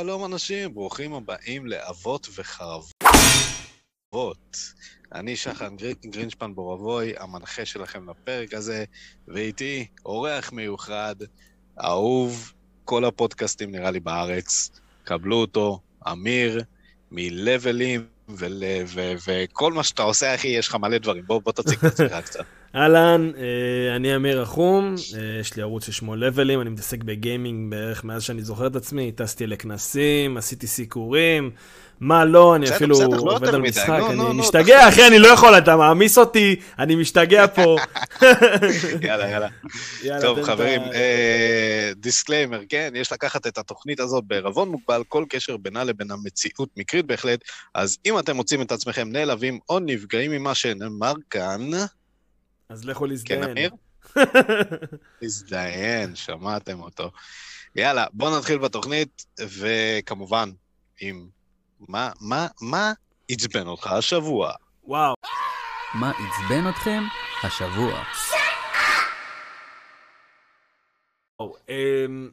שלום 0.00 0.24
אנשים, 0.24 0.74
ברוכים 0.74 1.14
הבאים 1.14 1.66
לאבות 1.66 2.28
וחרבות. 2.34 2.96
אני 5.14 5.36
שחן 5.36 5.76
גרינשפן 6.06 6.54
בורבוי, 6.54 7.14
המנחה 7.18 7.64
שלכם 7.64 8.10
לפרק 8.10 8.54
הזה, 8.54 8.84
ואיתי 9.28 9.86
אורח 10.04 10.52
מיוחד, 10.52 11.16
אהוב, 11.84 12.52
כל 12.84 13.04
הפודקאסטים 13.04 13.70
נראה 13.70 13.90
לי 13.90 14.00
בארץ, 14.00 14.70
קבלו 15.04 15.36
אותו, 15.36 15.80
אמיר, 16.12 16.64
מלבלים, 17.10 18.06
וכל 19.26 19.72
מה 19.72 19.82
שאתה 19.82 20.02
עושה, 20.02 20.34
אחי, 20.34 20.48
יש 20.48 20.68
לך 20.68 20.74
מלא 20.74 20.98
דברים. 20.98 21.24
בוא, 21.26 21.42
בוא 21.42 21.52
תציג 21.52 21.78
את 21.78 21.84
עצמך 21.84 22.12
קצת. 22.24 22.44
אהלן, 22.76 23.30
אה, 23.38 23.96
אני 23.96 24.16
אמיר 24.16 24.40
רחום, 24.40 24.94
אה, 25.18 25.40
יש 25.40 25.56
לי 25.56 25.62
ערוץ 25.62 25.86
ששמו 25.86 26.16
לבלים, 26.16 26.60
אני 26.60 26.70
מתעסק 26.70 27.02
בגיימינג 27.02 27.70
בערך 27.70 28.04
מאז 28.04 28.22
שאני 28.22 28.42
זוכר 28.42 28.66
את 28.66 28.76
עצמי, 28.76 29.12
טסתי 29.12 29.46
לכנסים, 29.46 30.36
עשיתי 30.36 30.66
סיקורים, 30.66 31.50
מה 32.00 32.24
לא, 32.24 32.56
אני 32.56 32.70
אפילו 32.70 32.98
לא 33.00 33.32
עובד 33.32 33.48
על. 33.48 33.60
משחק, 33.62 33.88
נו, 33.88 34.06
אני 34.08 34.16
נו, 34.16 34.34
משתגע, 34.34 34.88
אחי, 34.88 35.06
אני 35.06 35.18
לא 35.18 35.28
יכול, 35.28 35.58
אתה 35.58 35.76
מעמיס 35.76 36.18
אותי, 36.18 36.56
אני 36.78 36.94
משתגע 36.94 37.46
פה. 37.46 37.76
יאללה, 39.06 39.30
יאללה. 39.30 39.48
טוב, 40.22 40.42
חברים, 40.42 40.80
ה- 40.80 40.92
אה, 40.94 41.90
disclaimer, 41.96 42.60
כן, 42.68 42.92
יש 42.94 43.12
לקחת 43.12 43.46
את 43.46 43.58
התוכנית 43.58 44.00
הזאת 44.00 44.24
בערבון 44.26 44.68
מוגבל, 44.68 45.02
כל 45.08 45.24
קשר 45.28 45.56
בינה 45.56 45.84
לבין 45.84 46.10
המציאות 46.10 46.68
מקרית 46.76 47.06
בהחלט, 47.06 47.40
אז 47.74 47.98
אם 48.06 48.18
אתם 48.18 48.36
מוצאים 48.36 48.62
את 48.62 48.72
עצמכם 48.72 49.08
נעלבים 49.12 49.58
או 49.68 49.78
נפגעים 49.78 50.30
ממה 50.30 50.54
שנאמר 50.54 51.12
כאן, 51.30 51.70
אז 52.68 52.84
לכו 52.84 53.04
כן, 53.24 53.40
להזדיין. 53.40 53.50
אמיר? 53.50 53.70
הזדיין, 55.22 56.16
שמעתם 56.16 56.80
אותו. 56.80 57.10
יאללה, 57.76 58.06
בואו 58.12 58.38
נתחיל 58.38 58.58
בתוכנית, 58.58 59.26
וכמובן, 59.58 60.50
עם 61.00 61.28
מה, 61.80 62.10
מה, 62.20 62.46
מה 62.60 62.92
עצבן 63.28 63.66
אותך 63.66 63.86
השבוע? 63.86 64.52
וואו, 64.84 65.14
מה 65.94 66.10
עצבן 66.10 66.68
אתכם 66.68 67.02
השבוע? 67.42 68.02
אמ, 71.68 72.30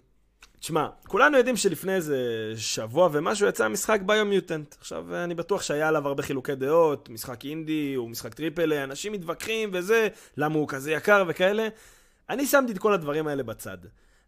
תשמע, 0.64 0.88
כולנו 1.08 1.38
יודעים 1.38 1.58
שלפני 1.58 1.96
איזה 1.96 2.18
שבוע 2.58 3.10
ומשהו 3.12 3.48
יצא 3.48 3.68
משחק 3.68 4.00
Biomutant. 4.06 4.76
עכשיו, 4.80 5.16
אני 5.16 5.36
בטוח 5.36 5.62
שהיה 5.62 5.88
עליו 5.88 6.08
הרבה 6.08 6.24
חילוקי 6.24 6.56
דעות, 6.56 7.10
משחק 7.10 7.46
אינדי, 7.46 7.94
הוא 7.94 8.10
משחק 8.10 8.34
triple, 8.34 8.74
אנשים 8.74 9.12
מתווכחים 9.12 9.70
וזה, 9.74 10.08
למה 10.38 10.56
הוא 10.56 10.68
כזה 10.68 10.92
יקר 10.92 11.24
וכאלה. 11.28 11.68
אני 12.30 12.46
שמתי 12.46 12.72
את 12.72 12.78
כל 12.78 12.94
הדברים 12.94 13.28
האלה 13.28 13.44
בצד. 13.44 13.78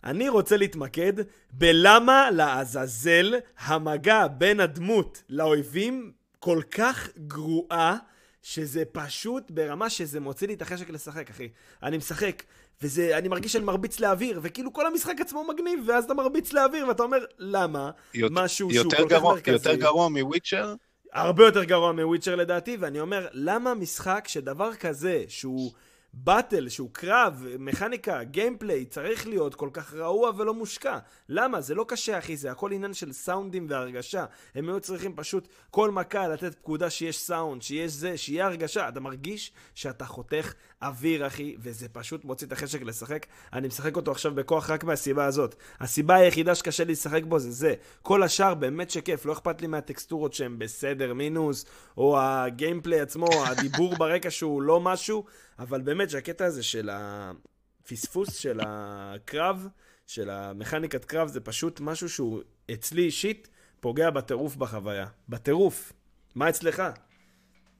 אני 0.03 0.29
רוצה 0.29 0.57
להתמקד 0.57 1.13
בלמה 1.51 2.31
לעזאזל 2.31 3.35
המגע 3.59 4.27
בין 4.27 4.59
הדמות 4.59 5.23
לאויבים 5.29 6.11
כל 6.39 6.61
כך 6.71 7.09
גרועה, 7.27 7.97
שזה 8.41 8.83
פשוט 8.91 9.51
ברמה 9.51 9.89
שזה 9.89 10.19
מוציא 10.19 10.47
לי 10.47 10.53
את 10.53 10.61
החשק 10.61 10.89
לשחק, 10.89 11.29
אחי. 11.29 11.49
אני 11.83 11.97
משחק, 11.97 12.43
וזה, 12.81 13.17
אני 13.17 13.27
מרגיש 13.27 13.53
שאני 13.53 13.65
מרביץ 13.65 13.99
לאוויר, 13.99 14.39
וכאילו 14.43 14.73
כל 14.73 14.87
המשחק 14.87 15.21
עצמו 15.21 15.43
מגניב, 15.53 15.79
ואז 15.87 16.03
אתה 16.03 16.13
מרביץ 16.13 16.53
לאוויר, 16.53 16.87
ואתה 16.87 17.03
אומר, 17.03 17.17
למה? 17.39 17.91
יות- 18.13 18.31
משהו 18.35 18.55
שהוא 18.69 18.83
יותר 18.83 18.97
כל 18.97 19.03
כך 19.03 19.09
גרוע- 19.09 19.33
מרכזי. 19.33 19.51
יותר 19.53 19.75
גרוע 19.75 20.09
מוויצ'ר? 20.09 20.75
הרבה 21.13 21.45
יותר 21.45 21.63
גרוע 21.63 21.91
מוויצ'ר 21.91 22.35
לדעתי, 22.35 22.77
ואני 22.79 22.99
אומר, 22.99 23.27
למה 23.31 23.73
משחק 23.73 24.25
שדבר 24.27 24.73
כזה, 24.75 25.23
שהוא 25.27 25.71
באטל, 26.17 26.69
שהוא 26.69 26.89
קרב, 26.91 27.45
מכניקה, 27.59 28.23
גיימפליי, 28.23 28.85
צריך 28.85 29.27
להיות 29.27 29.55
כל 29.55 29.69
כך 29.73 29.93
רעוע 29.93 30.31
ולא 30.37 30.53
מושקע? 30.53 30.97
למה? 31.29 31.61
זה 31.61 31.75
לא 31.75 31.85
קשה, 31.87 32.17
אחי, 32.17 32.37
זה 32.37 32.51
הכל 32.51 32.71
עניין 32.71 32.93
של 32.93 33.11
סאונדים 33.11 33.65
והרגשה. 33.69 34.25
הם 34.55 34.69
היו 34.69 34.79
צריכים 34.79 35.15
פשוט 35.15 35.47
כל 35.71 35.91
מכה 35.91 36.27
לתת 36.27 36.55
פקודה 36.55 36.89
שיש 36.89 37.17
סאונד, 37.19 37.61
שיש 37.61 37.91
זה, 37.91 38.17
שיהיה 38.17 38.45
הרגשה. 38.45 38.89
אתה 38.89 38.99
מרגיש 38.99 39.51
שאתה 39.75 40.05
חותך 40.05 40.53
אוויר, 40.81 41.27
אחי, 41.27 41.55
וזה 41.59 41.89
פשוט 41.89 42.25
מוציא 42.25 42.47
את 42.47 42.51
החשק 42.51 42.81
לשחק. 42.81 43.25
אני 43.53 43.67
משחק 43.67 43.95
אותו 43.95 44.11
עכשיו 44.11 44.35
בכוח 44.35 44.69
רק 44.69 44.83
מהסיבה 44.83 45.25
הזאת. 45.25 45.55
הסיבה 45.79 46.15
היחידה 46.15 46.55
שקשה 46.55 46.83
לי 46.83 46.91
לשחק 46.91 47.23
בו 47.23 47.39
זה 47.39 47.51
זה. 47.51 47.73
כל 48.01 48.23
השאר 48.23 48.53
באמת 48.53 48.89
שכיף, 48.89 49.25
לא 49.25 49.33
אכפת 49.33 49.61
לי 49.61 49.67
מהטקסטורות 49.67 50.33
שהן 50.33 50.59
בסדר 50.59 51.13
מינוס, 51.13 51.65
או 51.97 52.19
ה 52.19 52.28
gameplay 52.28 52.99
עצמו, 52.99 53.27
הדיבור 53.45 53.95
ברקע 53.99 54.31
שהוא 54.31 54.61
לא 54.61 54.79
משהו, 54.79 55.25
אבל 55.59 55.81
באמת 55.81 56.09
שהקטע 56.09 56.45
הזה 56.45 56.63
של 56.63 56.89
הפספוס 56.93 58.35
של 58.35 58.59
הקרב, 58.65 59.67
של 60.07 60.29
המכניקת 60.29 61.05
קרב, 61.05 61.27
זה 61.27 61.39
פשוט 61.39 61.79
משהו 61.79 62.09
שהוא 62.09 62.41
אצלי 62.73 63.03
אישית 63.03 63.47
פוגע 63.79 64.09
בטירוף 64.09 64.55
בחוויה. 64.55 65.07
בטירוף. 65.29 65.93
מה 66.35 66.49
אצלך? 66.49 66.83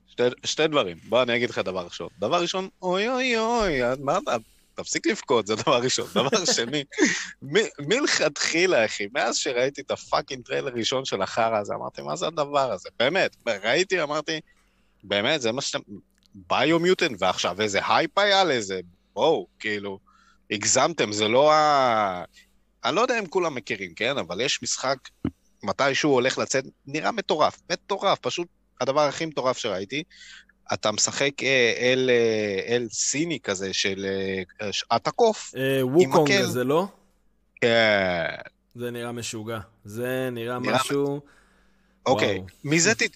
שתי, 0.08 0.24
שתי 0.44 0.68
דברים. 0.68 0.97
בוא, 1.09 1.22
אני 1.22 1.36
אגיד 1.36 1.50
לך 1.50 1.59
דבר 1.59 1.86
ראשון. 1.86 2.08
דבר 2.19 2.41
ראשון, 2.41 2.69
אוי 2.81 3.09
אוי 3.09 3.38
אוי, 3.38 3.80
מה 4.00 4.18
אתה... 4.18 4.38
תפסיק 4.75 5.07
לבכות, 5.07 5.47
זה 5.47 5.56
דבר 5.56 5.81
ראשון. 5.81 6.07
דבר 6.16 6.46
שני, 6.56 6.84
מלכתחילה, 7.80 8.86
אחי, 8.86 9.07
מאז 9.13 9.38
שראיתי 9.38 9.81
את 9.81 9.92
ה 9.91 9.98
fucking 9.98 10.45
טריילר 10.46 10.72
ראשון 10.74 11.06
של 11.06 11.22
החרא 11.22 11.57
הזה, 11.57 11.74
אמרתי, 11.75 12.02
מה 12.02 12.16
זה 12.16 12.28
הדבר 12.28 12.72
הזה? 12.72 12.90
באמת, 13.00 13.36
ראיתי, 13.47 14.02
אמרתי, 14.02 14.40
באמת, 15.03 15.42
זה 15.42 15.52
מה 15.52 15.62
שאתם... 15.62 15.80
Biomutant, 16.35 17.13
ועכשיו 17.19 17.62
איזה 17.62 17.79
הייפ 17.88 18.18
היה 18.18 18.44
לזה, 18.44 18.79
בואו, 19.13 19.47
כאילו, 19.59 20.00
הגזמתם, 20.51 21.12
זה 21.12 21.28
לא 21.28 21.53
ה... 21.53 22.23
אני 22.85 22.96
לא 22.96 23.01
יודע 23.01 23.19
אם 23.19 23.25
כולם 23.25 23.56
מכירים, 23.56 23.94
כן? 23.94 24.18
אבל 24.18 24.41
יש 24.41 24.63
משחק, 24.63 24.97
מתי 25.63 25.95
שהוא 25.95 26.13
הולך 26.13 26.38
לצאת, 26.38 26.66
נראה 26.88 27.12
מטורף, 27.12 27.62
מטורף, 27.72 28.19
פשוט 28.19 28.47
הדבר 28.81 29.01
הכי 29.01 29.25
מטורף 29.25 29.57
שראיתי. 29.57 30.03
אתה 30.74 30.91
משחק 30.91 31.44
אה, 31.44 31.74
אל, 31.78 32.09
אה, 32.09 32.75
אל 32.75 32.88
סיני 32.91 33.40
כזה 33.40 33.74
של... 33.74 34.06
אתה 34.95 35.12
קוף. 35.12 35.53
אה, 35.57 35.85
Wukong. 35.85 36.41
זה 36.41 36.63
לא? 36.63 36.88
כן. 37.62 38.35
זה 38.75 38.91
נראה 38.91 39.12
משוגע. 39.12 39.59
זה 39.85 40.29
נראה 40.31 40.59
נראה 40.59 40.75
משהו... 40.75 41.22
אוקיי. 42.05 42.41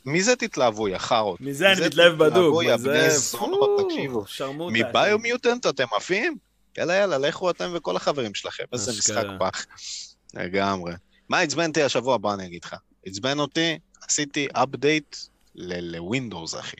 מזה 0.05 0.35
תתלהבו, 0.35 0.87
יא 0.87 0.97
חארות. 0.97 1.41
מזה 1.41 1.71
אני 1.71 1.85
מתלהב 1.85 2.13
בדוק. 2.13 2.29
תתלהבו, 2.33 2.61
יא 2.63 2.77
זה- 2.77 2.89
בני 2.89 3.09
זונות, 3.09 3.69
תקשיבו. 3.89 4.25
מביומיוטנט 4.71 5.67
אתם 5.67 5.85
עפים? 5.95 6.37
יאללה, 6.77 6.93
יאללה, 6.93 7.17
לכו 7.17 7.49
אתם 7.49 7.69
וכל 7.73 7.95
החברים 7.95 8.33
שלכם. 8.33 8.63
איזה 8.73 8.91
משחק. 8.91 9.25
פח. 9.39 9.65
לגמרי. 10.33 10.93
מה 11.29 11.39
עצבן 11.39 11.69
אותי 11.69 11.83
השבוע? 11.83 12.17
בוא 12.17 12.33
אני 12.33 12.45
אגיד 12.45 12.63
לך. 12.65 12.75
עצבן 13.05 13.39
אותי, 13.39 13.79
עשיתי 14.07 14.47
אפדייט 14.53 15.15
לווינדוס, 15.55 16.55
אחי. 16.55 16.77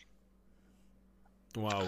וואו. 1.58 1.80
אתה 1.81 1.88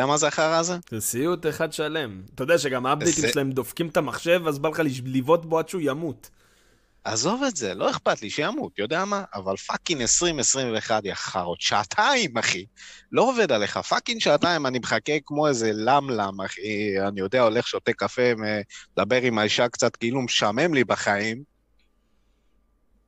יודע 0.00 0.06
מה 0.06 0.16
זה 0.16 0.28
החרא 0.28 0.58
הזה? 0.58 0.76
זה 0.90 1.00
סיוט 1.00 1.46
אחד 1.46 1.72
שלם. 1.72 2.22
אתה 2.34 2.42
יודע 2.42 2.58
שגם 2.58 2.86
האפדייטים 2.86 3.24
שלהם 3.32 3.52
דופקים 3.52 3.88
את 3.88 3.96
המחשב, 3.96 4.42
אז 4.48 4.58
בא 4.58 4.68
לך 4.68 4.82
לבעוט 5.04 5.44
בו 5.44 5.58
עד 5.58 5.68
שהוא 5.68 5.80
ימות. 5.84 6.30
עזוב 7.04 7.42
את 7.42 7.56
זה, 7.56 7.74
לא 7.74 7.90
אכפת 7.90 8.22
לי, 8.22 8.30
שימות, 8.30 8.78
יודע 8.78 9.04
מה? 9.04 9.24
אבל 9.34 9.56
fucking 9.56 10.00
2021, 10.00 11.04
יא 11.04 11.14
חארות, 11.14 11.60
שעתיים, 11.60 12.38
אחי. 12.38 12.64
לא 13.12 13.22
עובד 13.22 13.52
עליך, 13.52 13.78
fucking 13.78 14.20
שעתיים, 14.20 14.66
אני 14.66 14.78
מחכה 14.78 15.12
כמו 15.24 15.48
איזה 15.48 15.70
למלם, 15.74 16.40
אחי. 16.40 17.00
אני 17.08 17.20
יודע, 17.20 17.42
הולך, 17.42 17.66
שותה 17.66 17.92
קפה, 17.92 18.22
מדבר 18.96 19.22
עם 19.22 19.38
האישה 19.38 19.68
קצת, 19.68 19.96
כאילו 19.96 20.22
משעמם 20.22 20.74
לי 20.74 20.84
בחיים. 20.84 21.42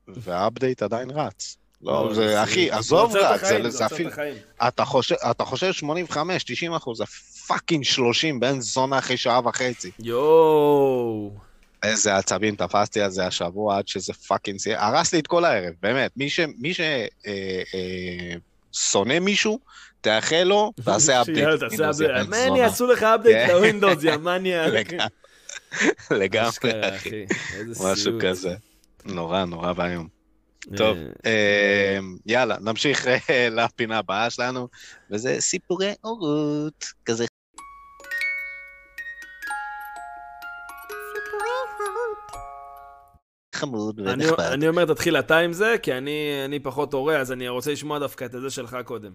וה 0.09 0.27
update 0.27 0.83
עדיין 0.83 1.11
רץ. 1.11 1.57
לא, 1.83 2.11
זה, 2.15 2.43
אחי, 2.43 2.71
עזוב 2.71 3.17
רק, 3.17 3.41
זה 3.69 3.87
אפילו... 3.87 4.11
אתה 5.31 5.45
חושב 5.45 5.73
85, 5.73 6.45
90 6.45 6.73
אחוז, 6.73 6.99
זה 6.99 7.05
fucking 7.47 7.85
30 7.85 8.41
בן 8.41 8.61
זונה 8.61 8.99
אחרי 8.99 9.17
שעה 9.17 9.41
וחצי. 9.49 9.91
יואו. 9.99 11.54
איזה 11.85 12.17
עצבים 12.17 12.57
תפסתי 12.57 13.01
על 13.01 13.11
זה 13.11 13.27
השבוע 13.27 13.79
עד 13.79 13.89
שזה 13.89 14.13
fucking 14.13 14.59
סי... 14.59 14.75
הרס 14.75 15.13
לי 15.13 15.19
את 15.19 15.27
כל 15.27 15.45
הערב, 15.45 15.73
באמת. 15.83 16.11
מי 16.17 16.31
ש... 16.31 16.41
מי 16.59 16.75
ש... 16.75 16.81
אה, 16.81 17.63
אה, 17.75 18.35
שונא 18.73 19.19
מישהו, 19.19 19.59
תאחל 20.01 20.43
לו, 20.43 20.73
תעשה 20.85 21.21
update. 21.23 21.39
יאללה, 21.39 21.59
תעשה 21.59 21.77
Windows, 21.77 21.83
יא 21.83 21.91
update. 21.91 22.11
בן 22.11 22.31
מני, 22.31 22.49
זונה. 22.49 22.67
עשו 22.67 22.87
לך 22.87 23.03
update 23.03 23.37
כן. 23.37 23.55
ל 23.55 23.60
Windows, 23.60 24.05
יא 24.05 24.17
מניאק. 24.17 24.73
לגמרי. 24.73 25.07
לגמרי, 26.11 26.97
אחי. 26.97 27.25
משהו 27.81 28.13
כזה. 28.21 28.55
נורא, 29.05 29.45
נורא 29.45 29.73
ואיום. 29.77 30.09
טוב, 30.77 30.97
אה, 30.97 31.31
אה, 31.31 31.99
יאללה, 32.27 32.57
נמשיך 32.61 33.07
אה, 33.07 33.49
לפינה 33.51 33.99
הבאה 33.99 34.31
שלנו, 34.31 34.69
וזה 35.11 35.37
סיפורי 35.41 35.93
הורות. 36.01 36.85
כזה 37.05 37.25
חמוד 43.67 44.01
אני- 44.01 44.25
ונחמד. 44.27 44.41
אני 44.41 44.69
אומר, 44.69 44.85
תתחיל 44.85 45.17
אתה 45.19 45.39
עם 45.39 45.53
זה, 45.53 45.75
כי 45.83 45.93
אני 45.93 46.43
אני 46.45 46.61
פחות 46.61 46.93
הורה, 46.93 47.17
אז 47.17 47.33
אני 47.33 47.49
רוצה 47.49 47.73
לשמוע 47.73 47.99
דווקא 47.99 48.25
את 48.25 48.33
זה 48.33 48.51
שלך 48.51 48.77
קודם. 48.85 49.13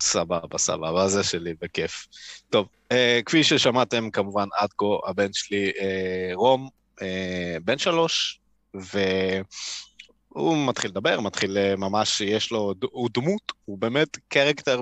סבבה, 0.00 0.58
סבבה, 0.58 1.08
זה 1.08 1.22
שלי, 1.22 1.54
בכיף. 1.62 2.06
טוב, 2.50 2.66
אה, 2.92 3.20
כפי 3.26 3.44
ששמעתם, 3.44 4.10
כמובן, 4.10 4.48
עד 4.56 4.68
כה 4.78 4.86
הבן 5.06 5.32
שלי, 5.32 5.70
אה, 5.80 6.30
רום, 6.34 6.68
אה, 7.02 7.56
בן 7.64 7.78
שלוש, 7.78 8.40
והוא 8.74 10.66
מתחיל 10.68 10.90
לדבר, 10.90 11.20
מתחיל 11.20 11.58
אה, 11.58 11.76
ממש, 11.76 12.20
יש 12.20 12.50
לו, 12.52 12.74
הוא 12.90 13.08
דמות, 13.14 13.52
הוא 13.64 13.78
באמת 13.78 14.08
קרקטר 14.28 14.80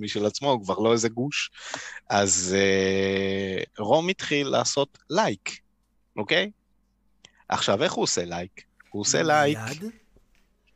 משל 0.00 0.26
עצמו, 0.26 0.50
הוא 0.50 0.64
כבר 0.64 0.78
לא 0.78 0.92
איזה 0.92 1.08
גוש. 1.08 1.50
אז 2.10 2.56
אה, 2.58 3.62
רום 3.78 4.08
התחיל 4.08 4.46
לעשות 4.48 4.98
לייק, 5.10 5.58
אוקיי? 6.16 6.50
עכשיו, 7.52 7.82
איך 7.82 7.92
הוא 7.92 8.02
עושה 8.02 8.24
לייק? 8.24 8.64
הוא 8.90 9.00
עושה 9.00 9.22
לייק... 9.22 9.58
יד? 9.70 9.84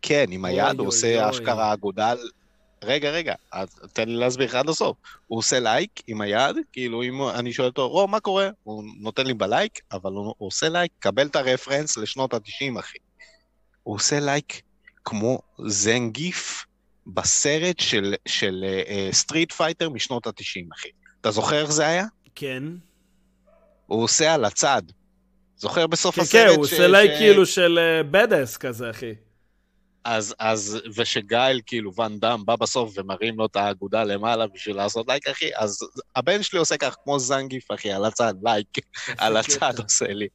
כן, 0.02 0.25
עם 0.31 0.44
היד, 0.44 0.78
הוא 0.78 0.88
עושה. 0.88 1.31
אשכרה 1.31 1.73
אגודל. 1.73 2.19
רגע, 2.84 3.11
רגע, 3.11 3.34
תן 3.93 4.08
לי 4.08 4.17
להסביר 4.17 4.46
לך 4.46 4.55
עד 4.55 4.69
הסוף. 4.69 4.96
הוא 5.26 5.38
עושה 5.38 5.61
לייק 5.61 5.90
עם 6.06 6.20
היד, 6.20 6.56
כאילו 6.73 7.02
אם 7.02 7.23
אני 7.28 7.52
שואל 7.52 7.69
אותו, 7.69 7.88
רום, 7.88 8.11
מה 8.11 8.20
קורה? 8.20 8.49
הוא 8.62 8.84
נותן 9.00 9.26
לי 9.26 9.34
בלייק, 9.34 9.81
אבל 9.93 10.12
הוא, 10.12 10.34
עושה 10.38 10.69
לייק, 10.69 10.93
קבל 10.99 11.26
את 11.26 11.37
ה 11.37 11.43
reference 11.43 11.97
לשנות 11.96 12.34
ה-90, 12.34 12.81
אחי. 12.81 12.99
הוא 13.82 13.94
עושה 13.94 14.20
לייק 14.20 14.62
כמו 15.05 15.38
Zangief 15.67 16.65
בסרט 17.06 17.81
של, 17.81 18.14
של 18.26 18.64
Street 19.12 19.53
Fighter 19.53 19.88
משנות 19.90 20.26
ה-90, 20.26 20.75
אחי. 20.75 20.88
אתה 21.20 21.31
זוכר 21.31 21.62
איך 21.62 21.73
זה 21.73 21.87
היה? 21.87 22.05
כן. 22.34 22.62
הוא 23.87 24.02
עושה 24.02 24.34
על 24.34 24.44
הצד. 24.44 24.82
זוכר 25.56 25.87
בסוף 25.87 26.14
כן, 26.14 26.20
הסרט 26.23 26.49
כן, 26.50 26.56
הוא 26.56 26.67
ש- 26.67 26.73
עושה 26.73 26.87
לייק 26.88 27.11
כאילו 27.19 27.47
של 27.47 27.79
badass 28.11 28.56
כזה, 28.56 28.91
אחי. 28.91 29.12
אז, 30.05 30.35
אז, 30.38 30.79
וש 30.97 31.18
Guile, 31.18 31.61
כאילו, 31.67 31.94
ואן 31.94 32.19
דאם 32.19 32.44
בא 32.44 32.56
בסוף 32.56 32.94
ומרים 32.99 33.37
לו 33.38 33.47
את 33.47 33.56
האגודל 33.56 34.05
למעלה 34.05 34.47
בשביל 34.47 34.76
לעשות 34.76 35.08
לייק, 35.08 35.29
אחי, 35.29 35.50
אז 35.56 35.79
הבן 36.17 36.43
שלי 36.43 36.58
עושה 36.58 36.76
כך 36.76 36.97
כמו 37.05 37.19
Zangief, 37.19 37.73
אחי, 37.75 37.93
על 37.93 38.05
הצד, 38.05 38.35
לייק, 38.43 38.67
על 39.19 39.37
הצד 39.37 39.73
עושה 39.79 40.06
לי. 40.08 40.29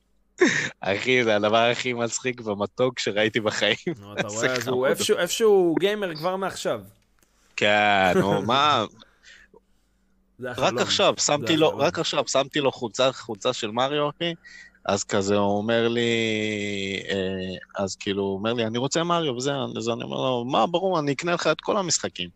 אחי, 0.81 1.23
זה 1.23 1.35
הדבר 1.35 1.57
הכי 1.71 1.93
מצחיק 1.93 2.41
ומתוק 2.47 2.99
שראיתי 2.99 3.39
בחיים. 3.39 3.75
אתה 4.19 4.27
רואה, 4.33 4.51
אז 4.53 4.67
הוא. 4.67 4.87
איפשהו- 5.17 5.75
gamer 5.79 6.15
כבר 6.15 6.35
מעכשיו. 6.35 6.81
כן, 7.55 8.11
נו, 8.15 8.41
מה, 8.47 8.85
רק. 10.39 10.73
עכשיו, 10.81 11.13
שמתי 11.19 11.57
לו. 11.57 11.77
רק 11.77 11.99
עכשיו 11.99 12.27
שמתי 12.27 12.59
לו 12.59 12.71
חולצה, 12.71 13.11
חולצה 13.11 13.53
של 13.53 13.71
מריו, 13.71 14.09
אחי, 14.09 14.33
אז 14.85 15.03
כזה 15.03 15.37
הוא 15.37 15.57
אומר 15.57 15.87
לי, 15.87 16.09
אה, 17.09 17.83
אז 17.83 17.95
כאילו, 17.95 18.23
הוא 18.23 18.33
אומר 18.33 18.53
לי, 18.53 18.65
אני 18.65 18.77
רוצה 18.77 19.03
מריו 19.03 19.35
וזה, 19.35 19.51
אז 19.77 19.89
אני 19.89 20.03
אומר 20.03 20.17
לו, 20.17 20.45
מה, 20.45 20.67
ברור, 20.67 20.99
אני 20.99 21.11
אקנה 21.11 21.33
לך 21.33 21.47
את 21.47 21.61
כל 21.61 21.77
המשחקים. 21.77 22.29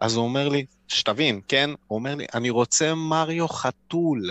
אז 0.00 0.16
הוא 0.16 0.24
אומר 0.24 0.48
לי, 0.48 0.66
שתבין, 0.88 1.40
כן? 1.48 1.70
הוא 1.86 1.98
אומר 1.98 2.14
לי, 2.14 2.26
אני 2.34 2.50
רוצה 2.50 2.94
מריו 2.94 3.48
חתול. 3.48 4.30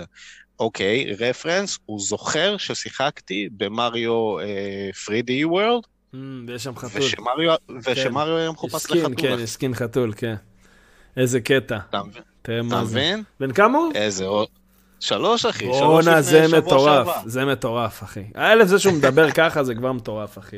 אוקיי, 0.60 1.14
רפרנס, 1.20 1.80
הוא 1.86 2.00
זוכר 2.00 2.58
ששיחקתי 2.58 3.50
במריו 3.58 4.40
אה, 4.40 4.90
3D 5.06 5.46
World, 5.52 5.88
Mm, 6.14 6.18
ויש 6.48 6.64
שם 6.64 6.76
חתול. 6.76 7.02
ושמריו, 7.02 7.56
ושמריו 7.86 8.38
היה 8.38 8.52
מחופש 8.52 8.76
skin, 8.76 8.98
לחתול. 8.98 9.16
כן, 9.18 9.40
יש 9.40 9.50
skin 9.50 9.74
חתול, 9.76 10.14
כן. 10.18 10.36
איזה 11.18 11.42
קטע. 11.42 11.78
אתה 11.90 12.82
מבין? 12.82 13.24
בן 13.40 13.52
כמה 13.52 13.78
הוא? 13.78 13.92
איזה... 13.96 14.26
שלוש, 15.00 15.46
אחי. 15.46 15.66
בואנה, 15.68 16.22
זה 16.22 16.46
מטורף. 16.58 17.08
זה 17.26 17.46
מטורף, 17.46 18.04
אחי. 18.04 18.24
אלף, 18.38 18.68
זה 18.68 18.80
שהוא 18.80 18.94
מדבר 18.94 19.32
ככה, 19.32 19.64
זה 19.64 19.76
כבר 19.76 19.92
מטורף, 19.92 20.38
אחי. 20.38 20.58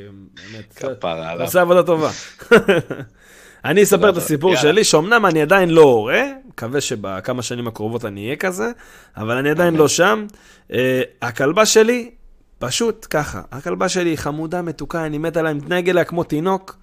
באמת. 0.51 0.73
כפרה 0.75 1.29
עליו. 1.31 1.45
עושה 1.45 1.61
עבודה 1.61 1.83
טובה. 1.83 2.09
אני 3.65 3.83
אספר 3.83 4.09
את 4.09 4.13
תודה, 4.13 4.17
הסיפור 4.25 4.49
יאללה. 4.49 4.61
שלי, 4.61 4.83
שאומנם 4.83 5.25
אני 5.25 5.41
עדיין 5.41 5.69
לא 5.69 5.81
הורה, 5.81 6.23
מקווה 6.47 6.81
שבכמה 6.81 7.41
שנים 7.41 7.67
הקרובות 7.67 8.05
אני 8.05 8.25
אהיה 8.25 8.35
כזה, 8.35 8.71
אבל 9.17 9.37
אני 9.37 9.49
עדיין 9.49 9.75
לא 9.75 9.87
שם. 9.87 10.25
אה, 10.73 11.01
הכלבה 11.21 11.65
שלי, 11.65 12.11
פשוט 12.59 13.07
ככה, 13.09 13.41
הכלבה 13.51 13.89
שלי 13.89 14.17
חמודה, 14.17 14.61
מתוקה, 14.61 15.05
אני 15.05 15.17
מת 15.17 15.37
עליה, 15.37 15.53
מתנהג 15.53 15.89
אליה 15.89 16.03
כמו 16.03 16.23
תינוק. 16.23 16.75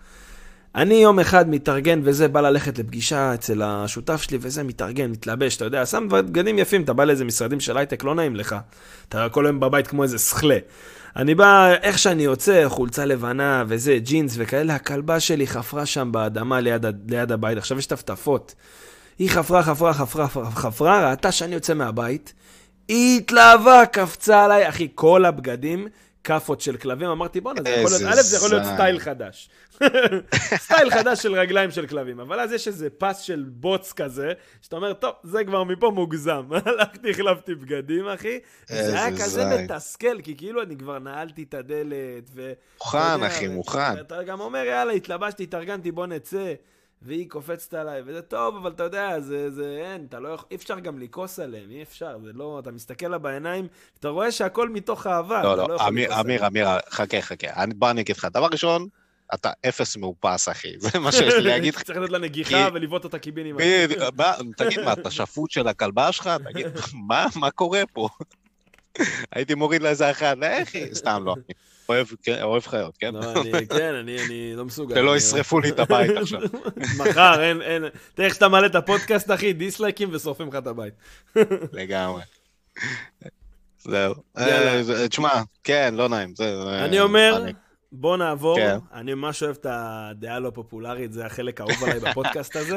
אני 0.77 0.95
יום 0.95 1.19
אחד 1.19 1.49
מתארגן 1.49 2.01
וזה, 2.05 2.29
בא 2.29 2.41
ללכת 2.41 2.79
לפגישה 2.79 3.35
אצל 3.35 3.63
השותף 3.65 4.23
שלי 4.23 4.39
וזה, 4.41 4.63
מתארגן, 4.63 5.11
מתלבש, 5.11 5.57
אתה 5.57 5.65
יודע, 5.65 5.87
שם 5.87 6.09
בגדים 6.11 6.59
יפים, 6.59 6.83
אתה 6.83 6.93
בא 6.93 7.05
לאיזה 7.05 7.25
משרדים 7.25 7.61
של 7.61 7.77
הייטק, 7.77 8.05
לא 8.05 8.15
נעים 8.15 8.37
לך. 8.37 8.57
אתה 9.09 9.29
כל 9.31 9.47
היום 9.47 9.61
בבית 9.61 9.87
כמו 9.87 10.03
איזה 10.03 10.19
סכלה. 10.19 10.59
אני 11.17 11.35
בא, 11.35 11.75
איך 11.83 11.99
שאני 11.99 12.23
יוצא, 12.23 12.65
חולצה 12.69 13.05
לבנה 13.05 13.65
וזה, 13.69 13.99
ג'ינס 13.99 14.35
וכאלה, 14.39 14.75
הכלבה 14.75 15.21
שלי 15.21 15.47
חפרה 15.47 15.87
שם 15.87 16.13
באדמה 16.13 16.61
ליד, 16.61 16.87
ליד 17.09 17.33
הבית, 17.33 17.59
עכשיו 17.59 17.79
יש 17.79 17.87
טפטפות. 17.87 18.55
היא 19.19 19.31
חפרה, 19.31 19.63
חפרה, 19.63 19.95
חפרה, 19.95 20.29
חפרה, 20.51 21.11
ראתה 21.11 21.33
שאני 21.33 21.55
יוצא 21.55 21.75
מהבית, 21.75 22.33
היא 22.89 23.19
התלהבה, 23.19 23.87
קפצה 23.87 24.45
עליי, 24.45 24.69
אחי, 24.69 24.89
כל 24.95 25.25
הבגדים, 25.25 25.89
כאפות 26.27 26.61
של 26.61 26.77
כלבים, 26.77 27.09
אמרתי, 27.09 27.41
בואנה, 27.41 27.63
זה 27.63 27.71
יכול 27.71 27.91
להיות, 27.91 28.13
א', 28.13 28.23
זה 28.23 28.37
יכול 28.37 28.51
להיות. 28.51 28.75
סטייל 28.75 28.99
חדש. 28.99 29.51
סטייל 30.65 30.91
חדש 30.91 31.23
של 31.23 31.35
רגליים 31.35 31.71
של 31.71 31.87
כלבים, 31.87 32.21
אבל 32.21 32.41
אז 32.41 32.53
יש 32.53 32.69
איזה 32.69 32.91
פס 32.91 33.21
של 33.21 33.45
בוץ 33.49 33.93
כזה, 33.93 34.33
שאתה 34.63 34.77
אומר, 34.77 34.93
טוב, 34.93 35.13
זה 35.23 35.45
כבר 35.45 35.65
מפה 35.65 35.91
מוגזם. 35.91 36.45
הלכתי, 36.67 37.11
החלפתי 37.11 37.55
בגדים, 37.55 38.09
אחי. 38.09 38.39
זה 38.67 39.03
היה 39.03 39.17
כזה. 39.17 39.59
מתסכל, 39.65 40.21
כי 40.23 40.37
כאילו 40.37 40.63
אני 40.63 40.77
כבר 40.77 40.99
נעלתי 40.99 41.43
את 41.43 41.55
הדלת, 41.55 42.31
ו... 42.35 42.53
מוכן, 42.79 43.23
אחי, 43.27 43.49
מוכן. 43.49 44.01
אתה 44.01 44.23
גם 44.23 44.41
אומר, 44.41 44.65
יאללה, 44.65 44.93
התלבשתי, 44.93 45.43
התארגנתי, 45.43 45.93
בוא 45.93 46.07
נצא. 46.07 46.55
והיא 47.03 47.29
קופצת 47.31 47.75
עליי, 47.75 48.03
וזה 48.07 48.23
טוב, 48.23 48.57
אבל 48.57 48.71
אתה 48.71 48.83
יודע, 48.83 49.21
זה, 49.21 49.51
זה 49.51 49.83
אין, 49.85 50.07
אתה 50.09 50.21
לא 50.21 50.29
יכול, 50.29 50.49
אי 50.51 50.57
אפשר 50.57 50.79
גם 50.81 50.99
לכעוס 50.99 51.39
עליהם, 51.39 51.71
אי 51.71 51.83
אפשר, 51.83 52.19
זה 52.25 52.31
לא, 52.35 52.59
אתה 52.63 52.71
מסתכל 52.71 53.07
לה 53.07 53.19
בעיניים, 53.19 53.67
אתה 54.01 54.09
רואה 54.09 54.33
שהכל 54.33 54.69
מתוך 54.69 55.07
אהבה, 55.07 55.43
לא, 55.43 55.57
לא 55.57 55.69
לא, 55.69 55.89
אמיר. 55.89 56.21
אמיר, 56.21 56.47
אמיר, 56.47 56.67
חכה, 56.91 57.21
חכה. 57.21 57.47
אני- 57.63 57.75
בוא 57.75 57.91
אני 57.91 58.01
אגיד 58.01 58.17
לך. 58.17 58.25
דבר 58.33 58.47
ראשון, 58.53 58.89
אתה 59.35 59.51
אפס 59.69 59.97
מאופס, 59.97 60.49
אחי. 60.49 60.69
זה 60.91 60.99
מה 60.99 61.13
שיש 61.13 61.35
לי 61.35 61.41
להגיד 61.41 61.75
לך. 61.75 61.83
צריך 61.83 61.99
לתת 61.99 62.11
לה 62.11 62.19
נגיחה 62.19 62.69
ולבעוט 62.75 63.05
אותה 63.05 63.19
מה- 64.17 64.37
תגיד, 64.57 64.81
מה, 64.81 64.93
אתה 64.93 65.11
שפוט 65.11 65.51
של 65.51 65.69
הכלבה 65.69 66.13
שלך? 66.13 66.31
תגיד, 66.53 66.67
מה, 66.95 67.27
מה 67.37 67.51
קורה 67.51 67.83
פה? 67.93 68.09
הייתי 69.33 69.55
מוריד 69.55 69.83
לה 69.83 69.89
איזה 69.89 70.11
אחד, 70.11 70.37
לכי, 70.41 70.95
סתם 70.95 71.23
לא. 71.25 71.35
אוהב, 71.89 72.07
כן, 72.23 72.43
אוהב 72.43 72.67
חיות, 72.67 72.97
כן? 72.99 73.15
לא, 73.15 73.33
אני, 73.41 73.67
כן, 73.79 73.95
אני, 73.95 74.17
אני 74.27 74.53
לא 74.57 74.65
מסוגל. 74.65 74.95
שלא 74.95 75.17
ישרפו 75.17 75.61
לי 75.61 75.69
את 75.69 75.79
הבית 75.81 76.11
עכשיו. 76.17 76.41
מחר, 76.99 77.43
אין, 77.43 77.63
אין, 77.63 77.85
תראה 78.15 78.27
איך 78.29 78.35
שאתה 78.35 78.49
מעלה 78.49 78.67
את 78.67 78.75
הפודקאסט, 78.75 79.31
אחי, 79.31 79.53
דיסלייקים 79.53 80.09
ושורפים 80.13 80.49
לך 80.49 80.55
את 80.55 80.67
הבית. 80.67 80.95
לגמרי. 81.73 82.23
זהו. 83.79 84.15
אה, 84.39 84.81
תשמע, 85.09 85.31
כן, 85.65 85.95
לא 85.97 86.09
נעים. 86.09 86.35
זה- 86.35 86.85
אני 86.85 87.01
אומר, 87.01 87.45
בוא 87.93 88.17
נעבור, 88.17 88.57
כן. 88.57 88.77
אני 88.95 89.15
ממש 89.15 89.43
אוהב 89.43 89.57
את 89.61 89.67
הדעה 89.71 90.37
הלא 90.37 90.51
פופולרית, 90.55 91.13
זה 91.13 91.27
החלק 91.27 91.61
האהוב 91.61 91.85
עליי 91.85 92.01
בפודקאסט 92.01 92.57
הזה. 92.57 92.77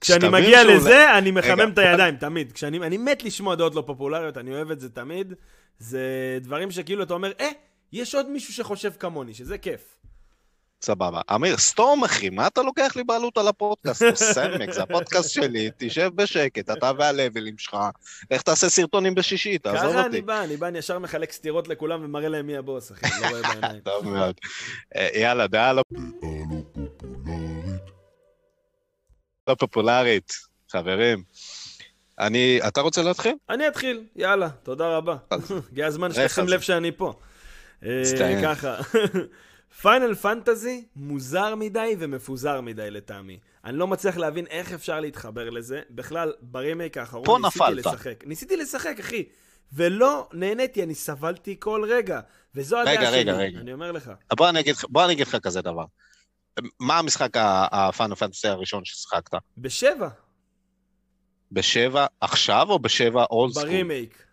כשאני 0.00 0.28
מגיע 0.28 0.64
לזה, 0.64 1.18
אני 1.18 1.30
מחמם. 1.30 1.70
את 1.72 1.78
הידיים, 1.78 2.16
תמיד. 2.16 2.52
כשאני 2.52 2.78
אני 2.78 2.96
מת 2.96 3.22
לשמוע 3.24 3.54
דעות 3.54 3.74
לא 3.74 3.82
פופולריות, 3.86 4.38
אני 4.38 4.54
אוהב 4.54 4.70
את 4.70 4.80
זה 4.80 4.88
תמיד. 4.88 5.34
זה 5.78 6.00
דברים 6.40 6.70
שכאילו 6.70 7.02
אתה 7.02 7.14
אומר, 7.14 7.32
אה, 7.40 7.48
יש 7.92 8.14
עוד 8.14 8.28
מישהו 8.28 8.54
שחושב 8.54 8.92
כמוני, 8.98 9.34
שזה 9.34 9.58
כיף. 9.58 9.80
סבבה. 10.82 11.20
אמיר, 11.34 11.56
סתום, 11.56 12.04
אחי, 12.04 12.30
מה 12.30 12.46
אתה 12.46 12.62
לוקח 12.62 12.92
לי 12.96 13.04
בעלות 13.04 13.38
על 13.38 13.48
הפודקאסט? 13.48 14.02
נו, 14.02 14.16
סמק, 14.16 14.70
זה 14.70 14.82
הפודקאסט 14.82 15.30
שלי, 15.30 15.70
תשב 15.76 16.10
בשקט, 16.14 16.70
אתה 16.70 16.90
והלבלים 16.98 17.58
שלך. 17.58 17.76
איך 18.30 18.42
תעשה 18.42 18.68
סרטונים 18.68 19.14
בשישי, 19.14 19.58
תעזוב 19.58 19.90
ככה 19.90 20.00
אני 20.00 20.06
אותי. 20.06 20.20
בא, 20.20 20.44
אני 20.44 20.56
בא, 20.56 20.68
אני 20.68 20.78
ישר 20.78 20.98
מחלק 20.98 21.32
סטירות 21.32 21.68
לכולם 21.68 22.04
ומראה 22.04 22.28
להם 22.28 22.46
מי 22.46 22.56
הבוס, 22.56 22.92
אחי, 22.92 23.06
אני 23.06 23.22
לא 23.22 23.28
רואה 23.28 23.42
בעיניים. 23.42 23.80
טוב 23.90 24.08
מאוד. 24.08 24.34
אה, 24.96 25.08
יאללה, 25.14 25.46
דעה 25.46 25.72
לא 25.72 25.82
לא 29.48 29.54
פופולרית, 29.54 30.32
חברים. 30.70 31.22
אני, 32.18 32.60
אתה 32.68 32.80
רוצה 32.80 33.02
להתחיל? 33.02 33.34
אני 33.50 33.68
אתחיל, 33.68 34.04
יאללה, 34.16 34.48
תודה 34.62 34.96
רבה. 34.96 35.16
הגיע 35.70 35.86
הזמן 35.86 36.12
שתשים. 36.12 36.48
לב 36.48 36.60
שאני 36.60 36.92
פה. 36.96 37.14
אה. 37.84 38.42
ככה, 38.42 38.76
Final 39.82 40.14
Fantasy 40.14 40.84
מוזר 40.96 41.54
מדי 41.54 41.96
ומפוזר 41.98 42.60
מדי 42.60 42.90
לטעמי. 42.90 43.38
אני 43.64 43.78
לא 43.78 43.86
מצליח 43.86 44.16
להבין 44.16 44.46
איך 44.46 44.72
אפשר 44.72 45.00
להתחבר 45.00 45.50
לזה. 45.50 45.80
בכלל, 45.90 46.32
ברימייק 46.40 46.96
האחרון 46.96 47.24
פה 47.24 47.38
ניסיתי 47.42 47.64
נפלת. 47.64 47.86
לשחק. 47.86 48.24
ניסיתי 48.26 48.56
לשחק, 48.56 48.96
אחי. 49.00 49.24
ולא 49.72 50.28
נהניתי, 50.32 50.82
אני 50.82 50.94
סבלתי 50.94 51.56
כל 51.58 51.84
רגע. 51.88 52.20
וזו 52.54 52.80
הדעה 52.80 52.94
רגע, 52.94 53.06
שלי. 53.06 53.18
רגע, 53.18 53.32
רגע. 53.32 53.60
אני 53.60 53.72
אומר 53.72 53.92
לך. 53.92 54.10
בוא 54.36 54.48
אני 54.48 54.60
אגיד 54.60 54.74
בוא 54.88 55.04
אני 55.04 55.12
אגיד 55.12 55.26
לך 55.26 55.36
כזה 55.36 55.62
דבר. 55.62 55.84
מה 56.80 56.98
המשחק 56.98 57.30
ה 57.36 57.49
Final 57.49 58.14
Fantasy 58.14 58.48
הראשון 58.48 58.84
ששיחקת? 58.84 59.34
בשבע, 59.58 60.08
בשבע 61.52 62.06
עכשיו 62.20 62.66
או 62.70 62.78
בשבע 62.78 63.24
old 63.30 63.52
school? 63.52 63.64
ברימייק. 63.64 64.24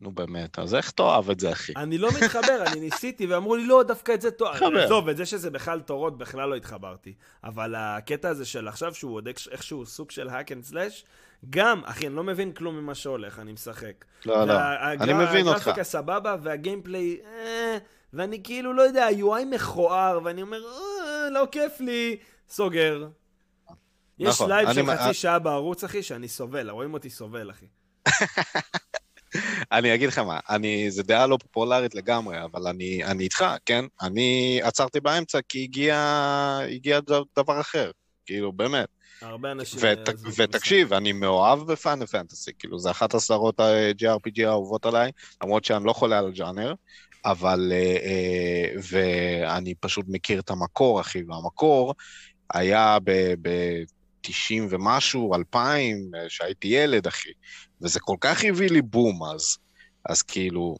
נו 0.00 0.10
באמת, 0.12 0.58
אז 0.58 0.74
איך 0.74 0.90
תאהב 0.90 1.30
את 1.30 1.40
זה, 1.40 1.52
אחי? 1.52 1.72
אני 1.76 1.98
לא 1.98 2.08
מתחבר, 2.22 2.64
אני 2.66 2.80
ניסיתי, 2.80 3.26
ואמרו 3.26 3.56
לי, 3.56 3.64
לא, 3.66 3.82
דווקא 3.82 4.12
את 4.14 4.20
זה 4.20 4.30
טוב. 4.30 4.48
מתחבר. 4.54 4.84
עזוב, 4.84 5.08
את 5.08 5.16
זה 5.16 5.26
שזה 5.26 5.50
בכלל 5.50 5.80
תורות, 5.80 6.18
בכלל 6.18 6.48
לא 6.48 6.54
התחברתי. 6.56 7.14
אבל 7.44 7.74
הקטע 7.78 8.28
הזה 8.28 8.44
של 8.44 8.68
עכשיו, 8.68 8.94
שהוא 8.94 9.14
עוד 9.14 9.26
איכש- 9.28 9.48
איכשהו 9.50 9.86
סוג 9.86 10.10
של 10.10 10.28
hack 10.28 10.32
and 10.48 10.72
slash, 10.72 11.04
גם, 11.50 11.82
אחי, 11.84 12.06
אני 12.06 12.14
לא 12.16 12.24
מבין 12.24 12.52
כלום 12.52 12.76
ממה 12.76 12.94
שהולך, 12.94 13.38
אני 13.38 13.52
משחק. 13.52 14.04
לא, 14.26 14.44
לא, 14.44 14.52
אני 14.82 15.12
מבין 15.12 15.46
אותך. 15.48 15.60
הגרפיקה 15.62 15.84
סבבה, 15.84 16.36
וה 16.42 16.56
gameplay, 16.56 17.16
אה, 17.24 17.78
ואני 18.12 18.42
כאילו, 18.42 18.72
לא 18.72 18.82
יודע, 18.82 19.08
UI 19.08 19.44
מכוער, 19.50 20.20
ואני 20.24 20.42
אומר, 20.42 20.60
אה, 20.64 21.30
לא 21.30 21.46
כיף 21.52 21.80
לי, 21.80 22.16
סוגר. 22.48 23.08
יש 24.18 24.28
נכון, 24.28 24.48
live 24.50 24.68
אני 24.68 24.74
של 24.74 24.96
חצי 24.96 25.14
שעה 25.14 25.38
בערוץ, 25.38 25.84
אחי, 25.84 26.02
שאני 26.02 26.28
סובל, 26.28 26.70
רואים 26.70 26.94
אותי 26.94 27.10
סובל, 27.10 27.50
אחי. 27.50 27.66
אני 29.72 29.94
אגיד 29.94 30.08
לך 30.08 30.18
מה, 30.18 30.40
אני, 30.48 30.90
זה 30.90 31.02
דעה 31.02 31.26
לא 31.26 31.38
פופולרית 31.42 31.94
לגמרי, 31.94 32.44
אבל 32.44 32.66
אני, 32.66 33.04
אני 33.04 33.24
איתך, 33.24 33.44
כן? 33.66 33.84
אני 34.02 34.60
עצרתי 34.62 35.00
באמצע 35.00 35.38
כי 35.48 35.62
הגיע, 35.62 35.96
הגיע 36.70 37.00
דבר 37.38 37.60
אחר, 37.60 37.90
כאילו, 38.26 38.52
באמת. 38.52 38.88
הרבה 39.22 39.52
אנשים... 39.52 39.80
ות, 39.82 40.08
המשחק. 40.08 40.32
ותקשיב, 40.38 40.92
אני 40.92 41.12
מאוהב 41.12 41.72
ב 41.72 41.78
Final 41.78 42.06
Fantasy, 42.06 42.50
כאילו, 42.58 42.78
זה 42.78 42.90
אחת 42.90 43.14
הסדרות 43.14 43.60
ה-JRPG 43.60 44.46
האהובות 44.46 44.86
עליי, 44.86 45.10
למרות 45.42 45.64
שאני 45.64 45.84
לא 45.84 45.92
חולה 45.92 46.18
על 46.18 46.26
הג'אנר, 46.26 46.74
אבל... 47.24 47.72
אה, 47.72 47.96
אה, 48.02 48.80
ואני 48.90 49.74
פשוט 49.74 50.06
מכיר 50.08 50.40
את 50.40 50.50
המקור, 50.50 51.00
אחי, 51.00 51.22
והמקור 51.28 51.94
היה 52.54 52.98
ב-90 53.42 54.62
ומשהו, 54.70 55.34
2000, 55.34 56.10
אה, 56.14 56.20
שהייתי 56.28 56.68
ילד, 56.68 57.06
אחי, 57.06 57.30
וזה 57.82 58.00
כל 58.00 58.16
כך 58.20 58.44
הביא 58.44 58.70
לי 58.70 58.82
בום 58.82 59.24
אז, 59.24 59.58
אז 60.08 60.22
כאילו, 60.22 60.76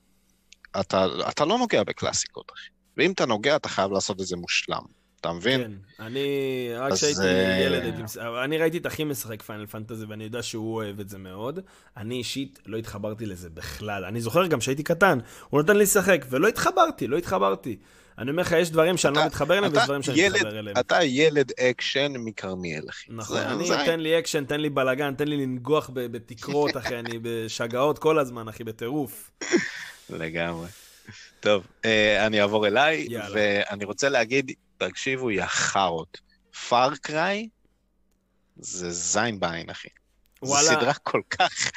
אתה, 0.80 1.06
אתה 1.28 1.44
לא 1.44 1.58
נוגע 1.58 1.82
בקלאסיקות, 1.82 2.52
אחי. 2.54 2.68
ואם 2.96 3.12
אתה 3.12 3.26
נוגע, 3.26 3.56
אתה 3.56 3.68
חייב 3.68 3.92
לעשות 3.92 4.20
את 4.20 4.26
זה 4.26 4.36
מושלם, 4.36 4.82
אתה 5.20 5.32
מבין? 5.32 5.60
כן, 5.60 5.72
אני, 6.04 6.28
רק 6.76 6.92
אז, 6.92 6.98
כשהייתי 6.98 7.20
אה, 7.20 7.58
ילד, 7.60 7.82
הייתי 7.82 8.02
אני 8.44 8.58
ראיתי 8.58 8.78
את 8.78 8.86
אחי 8.86 9.04
משחק 9.04 9.42
פיינל 9.42 9.66
פנטזי, 9.66 10.04
ואני 10.04 10.24
יודע 10.24 10.42
שהוא 10.42 10.74
אוהב 10.74 11.00
את 11.00 11.08
זה 11.08 11.18
מאוד. 11.18 11.60
אני 11.96 12.14
אישית 12.14 12.58
לא 12.66 12.76
התחברתי 12.76 13.26
לזה 13.26 13.50
בכלל. 13.50 14.04
אני 14.04 14.20
זוכר 14.20 14.46
גם 14.46 14.60
שהייתי 14.60 14.82
קטן, 14.82 15.18
הוא 15.50 15.62
נתן 15.62 15.76
לי 15.76 15.82
לשחק, 15.82 16.26
ולא 16.30 16.48
התחברתי, 16.48 17.06
לא 17.06 17.18
התחברתי. 17.18 17.76
אני 18.20 18.30
אומר 18.30 18.42
לך, 18.42 18.52
יש 18.52 18.70
דברים 18.70 18.96
שאני 18.96 19.14
לא 19.14 19.20
אתה- 19.20 19.26
מתחבר 19.28 19.58
אליהם, 19.58 19.72
ויש 19.74 19.84
דברים 19.84 20.02
שאני 20.02 20.18
ילד- 20.20 20.34
מתחבר 20.34 20.58
אליהם. 20.58 20.76
אתה 20.80 21.04
ילד 21.04 21.52
אקשן 21.60 22.12
מכרמיאל, 22.16 22.82
אחי. 22.90 23.06
נכון, 23.12 23.36
זה- 23.36 23.48
אני, 23.48 23.66
זה- 23.66 23.76
תן 23.86 24.00
לי 24.00 24.18
אקשן, 24.18 24.44
תן 24.44 24.60
לי 24.60 24.70
בלאגן, 24.70 25.14
תן 25.14 25.28
לי 25.28 25.36
לנגוח 25.36 25.90
ב- 25.94 26.00
בתקרות, 26.06 26.76
אחי, 26.76 26.98
אני 26.98 27.18
בשגעות 27.22 27.98
כל 27.98 28.18
הזמן, 28.18 28.48
אחי, 28.48 28.64
בטירוף. 28.64 29.30
לגמרי. 30.10 30.68
טוב, 31.40 31.66
אה, 31.84 32.26
אני 32.26 32.40
אעבור 32.40 32.66
אליי, 32.66 33.06
יאללה. 33.10 33.28
ואני 33.34 33.84
רוצה 33.84 34.08
להגיד, 34.08 34.50
תקשיבו, 34.78 35.30
יא 35.30 35.46
חארות. 35.46 36.18
Far 36.68 36.96
Cry 36.96 37.48
זה 38.56 38.90
זין 38.90 39.40
בעין, 39.40 39.70
אחי. 39.70 39.88
זו 40.42 40.50
וואלה. 40.50 40.68
סדרה 40.68 40.94
כל 40.94 41.20
כך 41.30 41.70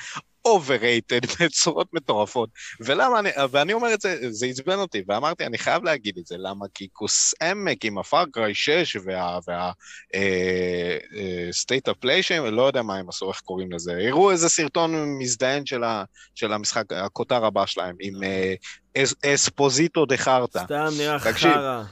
overrated 0.47 1.27
בצורות 1.39 1.88
מטורפות. 1.93 2.50
ולמה 2.79 3.19
אני, 3.19 3.29
ואני 3.51 3.73
אומר 3.73 3.93
את 3.93 4.01
זה, 4.01 4.17
זה 4.31 4.45
עצבן 4.45 4.79
אותי, 4.79 5.03
ואמרתי, 5.07 5.45
אני 5.45 5.57
חייב 5.57 5.83
להגיד 5.83 6.17
את 6.17 6.25
זה, 6.25 6.35
למה? 6.38 6.65
כי 6.73 6.88
כוס 6.93 7.33
עמק 7.41 7.85
עם 7.85 7.97
הפאר 7.97 8.25
קריי 8.31 8.55
6 8.55 8.95
וה... 9.05 9.39
וה 9.47 9.71
אה, 10.15 10.97
אה, 11.15 11.50
state 11.50 11.91
of 11.91 12.05
play 12.05 12.21
שהם, 12.21 12.45
לא 12.45 12.67
יודע 12.67 12.81
מה 12.81 12.95
הם 12.95 13.09
עשו, 13.09 13.29
איך 13.29 13.39
קוראים 13.39 13.71
לזה. 13.71 13.93
הראו 14.07 14.31
איזה 14.31 14.50
סרטון 14.50 15.17
מזדיין 15.19 15.65
של, 15.65 15.83
ה, 15.83 16.03
של 16.35 16.53
המשחק, 16.53 16.93
הכותר 16.93 17.45
הבא 17.45 17.65
שלהם, 17.65 17.95
עם 18.00 18.23
אה, 18.23 18.53
אס, 18.97 19.13
אספוזיטו 19.25 20.05
דה 20.05 20.17
חרטה. 20.17 20.63
סתם 20.65 20.89
נראה 20.97 21.19
חרא. 21.19 21.83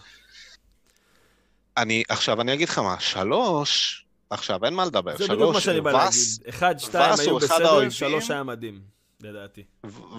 אני, 1.77 2.03
עכשיו, 2.09 2.41
אני 2.41 2.53
אגיד 2.53 2.69
לך 2.69 2.77
מה, 2.77 2.99
שלוש, 2.99 4.05
עכשיו, 4.31 4.65
אין 4.65 4.73
מה 4.73 4.85
לדבר. 4.85 5.17
זה 5.17 5.25
שלוש, 5.25 5.37
בדיוק 5.37 5.53
מה 5.53 5.61
שאני 5.61 5.81
בא 5.81 5.91
להגיד. 5.91 6.19
אחד, 6.49 6.75
שתיים 6.79 7.19
היו 7.19 7.37
בסדר. 7.37 7.89
שלוש 7.89 8.31
היה 8.31 8.43
מדהים, 8.43 8.81
לדעתי. 9.21 9.63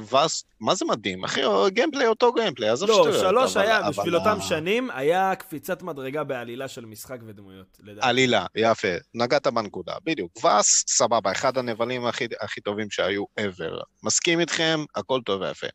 ואז, 0.09 0.45
מה 0.61 0.75
זה 0.75 0.85
מדהים? 0.85 1.25
אחי, 1.25 1.41
גיימפליי 1.69 2.07
אותו 2.07 2.33
גיימפליי, 2.33 2.69
עזוב 2.69 2.89
לא, 2.89 2.95
שטויות. 2.95 3.21
שלוש 3.21 3.57
אבל- 3.57 3.67
היה, 3.67 3.91
בשביל 3.91 4.17
אותם 4.17 4.39
שנים, 4.41 4.91
היה 4.91 5.35
קפיצת 5.35 5.83
מדרגה 5.83 6.25
בעלילה 6.25 6.69
של 6.69 6.85
משחק 6.85 7.19
ודמויות, 7.27 7.79
לדעתי. 7.83 8.09
עלילה, 8.09 8.47
יפה, 8.57 8.89
נגעת 9.15 9.47
בנקודה, 9.47 9.95
בדיוק. 10.05 10.45
וס, 10.45 10.85
סבבה, 10.89 11.33
אחד 11.33 11.59
הנבלים 11.59 12.07
הכי, 12.07 12.27
הכי 12.41 12.61
טובים 12.61 12.91
שהיו 12.91 13.25
ever. 13.41 13.83
מסכים 14.03 14.41
איתכם, 14.41 14.85
הכל 14.95 15.21
טוב 15.25 15.41
ויפה. 15.43 15.67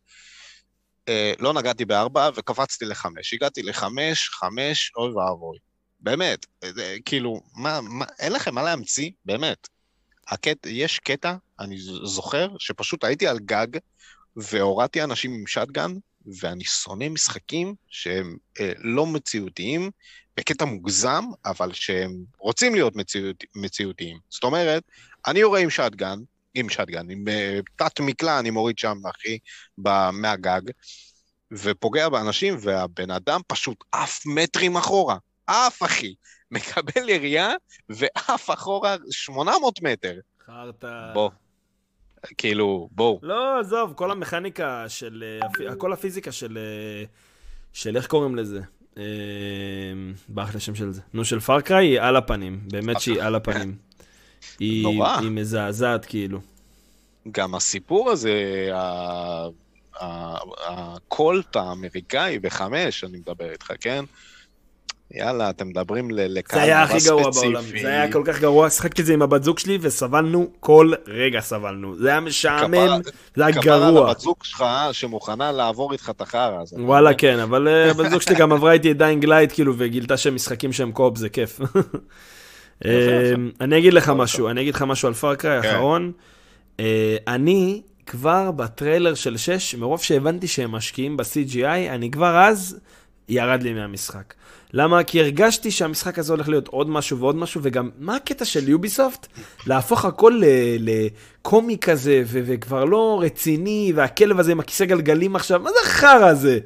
אה, 1.08 1.34
לא 1.40 1.54
נגעתי 1.54 1.86
בארבע 1.86 2.30
וקפצתי 2.36 2.86
לחמש. 2.86 3.34
הגעתי 3.34 3.64
לחמש, 3.64 4.30
חמש, 4.30 4.92
אוי 4.96 5.12
ואבוי. 5.12 5.58
באמת, 6.00 6.46
אה, 6.64 6.70
כאילו, 7.06 7.42
מה, 7.56 7.82
מה, 7.82 8.06
אין 8.20 8.34
לכם 8.34 8.56
מה 8.56 8.64
להמציא, 8.64 9.12
באמת. 9.26 9.68
הקט, 10.28 10.66
יש 10.66 11.00
קטע, 11.00 11.36
אני 11.60 11.78
זוכר, 12.04 12.48
שפשוט 12.60 13.04
הייתי 13.04 13.28
על 13.28 13.40
גג 13.40 13.68
והורדתי 14.36 15.04
אנשים 15.04 15.34
עם 15.34 15.48
שטגן, 15.48 15.92
ואני 16.40 16.64
שונא 16.64 17.10
משחקים 17.10 17.76
שהם 17.88 18.38
אה, 18.60 18.72
לא 18.78 19.06
מציאותיים, 19.06 19.92
בקטע 20.38 20.66
מוגזם, 20.66 21.24
אבל 21.46 21.74
שהם 21.74 22.12
רוצים 22.40 22.76
להיות 22.76 22.96
מציאות, 22.96 23.44
מציאותיים. 23.56 24.18
זאת 24.30 24.44
אומרת, 24.44 24.84
אני 25.28 25.40
יורה 25.40 25.60
עם 25.60 25.70
שטגן, 25.70 26.20
עם 26.54 26.70
שטגן, 26.70 27.12
עם 27.12 27.28
אה, 27.28 27.60
תת 27.76 28.00
מקלע 28.00 28.40
אני 28.40 28.50
מוריד 28.50 28.80
שם, 28.80 28.98
אחי, 29.10 29.38
מהגג, 30.14 30.62
ופוגע 31.52 32.10
באנשים, 32.10 32.56
והבן 32.62 33.12
אדם 33.12 33.42
פשוט 33.48 33.84
עף 33.92 34.26
מטרים 34.26 34.78
אחורה. 34.78 35.18
עף, 35.48 35.84
אחי. 35.84 36.14
מקבל 36.52 37.10
ירייה, 37.10 37.54
ועף 37.90 38.50
אחורה 38.50 38.96
800 39.12 39.82
מטר. 39.82 40.14
חרטא. 40.46 41.14
בוא. 41.14 41.30
כאילו, 42.38 42.90
בואו. 42.92 43.20
לא, 43.24 43.60
עזוב, 43.60 43.94
כל 43.94 44.12
המכניקה 44.12 44.86
של... 44.88 45.24
אה, 45.68 45.76
כל 45.76 45.94
הפיזיקה 45.94 46.32
של... 46.32 46.58
אה, 46.58 47.06
של 47.74 47.98
איך 47.98 48.08
קוראים 48.08 48.36
לזה? 48.36 48.62
אה, 48.98 49.04
ברח 50.30 50.50
לי 50.50 50.58
השם 50.58 50.76
של 50.76 50.92
זה. 50.92 51.02
נו, 51.14 51.26
של 51.26 51.40
פארקריי 51.40 51.88
היא 51.88 52.02
על 52.02 52.16
הפנים. 52.16 52.60
באמת 52.72 53.02
שהיא 53.02 53.22
על 53.22 53.36
הפנים. 53.36 53.78
היא. 54.60 54.88
היא 55.20 55.32
מזעזעת, 55.32 56.06
כאילו. 56.06 56.40
גם 57.32 57.56
הסיפור 57.56 58.12
הזה, 58.12 58.70
ה 60.68 60.85
cult 60.85 61.56
האמריקאי 61.56 62.40
בחמש, 62.40 63.04
אני 63.04 63.18
מדבר 63.18 63.52
איתך, 63.52 63.72
כן? 63.82 64.06
יאללה, 65.14 65.50
אתם 65.50 65.68
מדברים 65.68 66.12
ל- 66.12 66.16
זה 66.16 66.26
לקהל 66.30 66.60
היה 66.60 66.84
הכי 66.84 66.98
גרוע 67.08 67.24
ספציפי. 67.24 67.46
בעולם. 67.46 67.64
זה 67.82 67.88
היה 67.88 68.12
כל 68.12 68.22
כך 68.26 68.40
גרוע. 68.42 68.70
שיחקתי 68.70 69.02
את 69.02 69.06
זה 69.06 69.14
עם 69.14 69.22
הבת 69.22 69.44
זוג 69.44 69.60
שלי 69.60 69.78
וסבלנו 69.82 70.48
כל 70.60 70.92
רגע 71.08 71.40
סבלנו. 71.42 71.96
זה 71.96 72.10
היה 72.10 72.20
משעמם, 72.20 73.00
זה 73.36 73.46
היה 73.46 73.56
כפרה 73.62 73.76
על 73.88 73.94
גרוע. 73.94 74.10
הבת 74.10 74.20
זוג 74.20 74.36
שלך 74.44 74.66
שמוכנה 74.92 75.52
לעבור 75.52 75.94
איתך 75.94 76.10
את 76.10 76.22
החרא 76.22 76.62
הזה. 76.62 76.76
וואלה, 76.80 77.14
כן, 77.14 77.40
אבל 77.40 77.68
אה, 77.68 77.92
הבת 77.92 78.10
זוג 78.12 78.22
שלי 78.22 78.36
גם 78.36 78.52
עברה 78.54 78.72
איתי 78.72 78.92
את 78.92 78.98
Dying 78.98 79.26
Light, 79.26 79.52
כאילו, 79.54 79.74
וגילתה 79.78 80.18
שהם 80.18 80.36
משחקים 80.36 80.74
שהם 80.74 80.92
co-op, 80.92 81.18
זה 81.18 81.30
כיף. 81.30 81.60
אה, 82.86 82.92
אני 83.62 83.78
אגיד 83.78 83.94
לך 83.94 84.10
משהו, 84.10 84.50
אני 84.50 84.62
אגיד 84.62 84.76
לך 84.76 84.82
משהו 84.82 85.08
על 85.08 85.14
Far 85.14 85.38
Cry 85.38 85.62
כן. 85.62 85.68
האחרון. 85.68 86.12
אה, 86.80 87.18
אני 87.28 87.82
כבר 88.06 88.52
בטריילר 88.52 89.14
של 89.14 89.38
6, 89.38 89.76
מרוב 89.76 90.02
שהבנתי 90.04 90.48
שהם 90.48 90.72
משקיעים 90.72 91.18
ב-CGI, 91.18 91.66
אני 91.90 92.12
כבר 92.12 92.38
אז 92.38 92.80
ירד 93.30 93.64
לי 93.64 93.74
מהמשחק. 93.74 94.34
למה? 94.74 95.04
כי 95.04 95.20
הרגשתי 95.20 95.72
שהמשחק 95.72 96.20
הזה 96.20 96.34
הולך 96.34 96.50
להיות 96.50 96.68
עוד 96.68 96.90
משהו 96.90 97.20
ועוד 97.20 97.36
משהו, 97.36 97.62
וגם, 97.64 97.90
מה 97.98 98.16
הקטע 98.16 98.46
של 98.46 98.70
Ubisoft? 98.70 99.28
להפוך 99.68 100.06
הכל 100.06 100.42
לקומי 100.80 101.78
כזה, 101.78 102.24
ו- 102.26 102.40
וכבר 102.46 102.86
לא 102.86 103.20
רציני, 103.22 103.92
והכלב 103.96 104.40
הזה 104.40 104.52
עם 104.52 104.60
הכיסא 104.60 104.86
גלגלים 104.86 105.36
עכשיו, 105.36 105.60
מה 105.60 105.70
זה 105.70 105.78
החרא 105.84 106.26
הזה? 106.26 106.60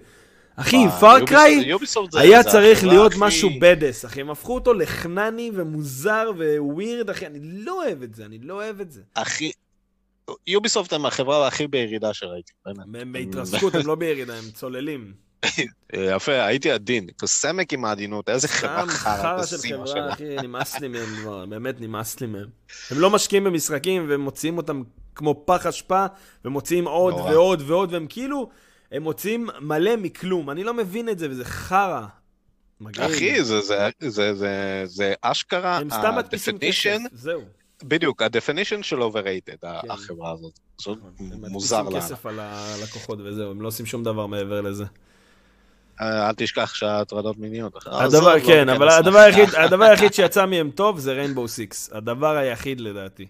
אחי, 0.55 0.85
מה, 0.85 0.91
Far 0.91 1.32
Cry 1.32 1.73
היה 2.13 2.43
צריך 2.43 2.83
להיות 2.83 3.11
משהו 3.17 3.49
בדס, 3.61 4.05
אחי, 4.05 4.21
הם 4.21 4.29
הפכו 4.29 4.55
אותו 4.55 4.73
לחנני 4.73 5.51
ומוזר 5.53 6.31
ווירד, 6.57 7.09
אחי, 7.09 7.25
אני 7.25 7.39
לא 7.41 7.83
אוהב 7.83 8.03
את 8.03 8.15
זה, 8.15 8.25
אני 8.25 8.39
לא 8.41 8.53
אוהב 8.53 8.81
את 8.81 8.91
זה. 8.91 9.01
הכי... 9.15 9.51
יוביסופט 10.47 10.93
הם 10.93 11.05
החברה 11.05 11.47
הכי 11.47 11.67
בירידה 11.67 12.13
שראיתי, 12.13 12.51
באמת. 12.65 13.01
הם 13.01 13.13
בהתרסקות, 13.13 13.75
הם 13.75 13.87
לא 13.87 13.95
בירידה, 13.95 14.35
הם 14.35 14.43
צוללים. 14.53 15.13
יפה, 15.93 16.31
הייתי 16.31 16.71
עדין. 16.71 17.07
סמק 17.25 17.73
עם 17.73 17.85
העדינות, 17.85 18.29
איזה 18.29 18.47
חברה 18.47 18.87
חרא, 18.87 19.21
חרא 19.21 19.45
של 19.45 19.57
חברה. 19.57 20.13
אחי, 20.13 20.35
נמאס 20.43 20.79
לי 20.79 20.87
מהם 20.87 21.15
כבר, 21.21 21.45
באמת 21.45 21.81
נמאס 21.81 22.19
לי 22.19 22.27
מהם. 22.27 22.47
הם 22.91 22.99
לא 22.99 23.09
משקיעים 23.09 23.43
במשחקים 23.43 24.05
ומוציאים 24.09 24.57
אותם 24.57 24.83
כמו 25.15 25.43
פח 25.45 25.65
אשפה, 25.65 26.05
ומוציאים 26.45 26.87
עוד. 26.87 27.13
ועוד 27.13 27.61
ועוד, 27.67 27.93
והם 27.93 28.05
כאילו, 28.09 28.49
הם 28.91 29.03
מוציאים 29.03 29.49
מלא 29.61 29.95
מכלום. 29.95 30.49
אני 30.49 30.63
לא 30.63 30.73
מבין 30.73 31.09
את 31.09 31.19
זה, 31.19 31.27
וזה 31.29 31.45
חרא. 31.45 32.05
אחי, 32.99 33.43
זה- 33.43 33.61
זה- 33.61 33.89
זה- 34.07 34.33
זה- 34.35 34.83
זה 34.85 35.13
אשכרה, 35.21 35.77
הם 35.77 35.89
סתם 35.89 36.15
מדפיסים 36.17 36.57
כסף, 36.57 36.97
זהו. 37.11 37.41
בדיוק, 37.83 38.21
ה-definition 38.21 38.83
של 38.83 39.01
overrated, 39.01 39.57
כן. 39.81 39.91
החברה 39.91 40.31
הזאת. 40.31 40.59
זאת 40.81 40.97
הם 41.19 41.25
מוזר 41.49 41.83
מדפיסים 41.83 41.93
לה. 41.93 42.01
כסף 42.01 42.25
על 42.25 42.39
הלקוחות 42.39 43.19
וזהו, 43.25 43.51
הם 43.51 43.61
לא 43.61 43.67
עושים 43.67 43.85
שום 43.85 44.03
דבר 44.03 44.25
מעבר 44.27 44.61
לזה. 44.61 44.85
אה, 46.01 46.29
אל 46.29 46.33
תשכח 46.37 46.73
שההטרדות 46.73 47.37
מיניות. 47.37 47.73
הדבר, 47.85 48.35
לא 48.35 48.39
כן, 48.39 48.69
אבל 48.69 48.89
הדבר. 48.89 49.19
היחיד, 49.19 49.55
הדבר 49.55 49.85
היחיד 49.85 50.13
שיצא 50.13 50.45
מהם 50.45 50.71
טוב 50.71 50.99
זה 50.99 51.13
ריינבו 51.13 51.47
סיקס. 51.47 51.89
הדבר 51.93 52.37
היחיד 52.37 52.79
לדעתי. 52.79 53.27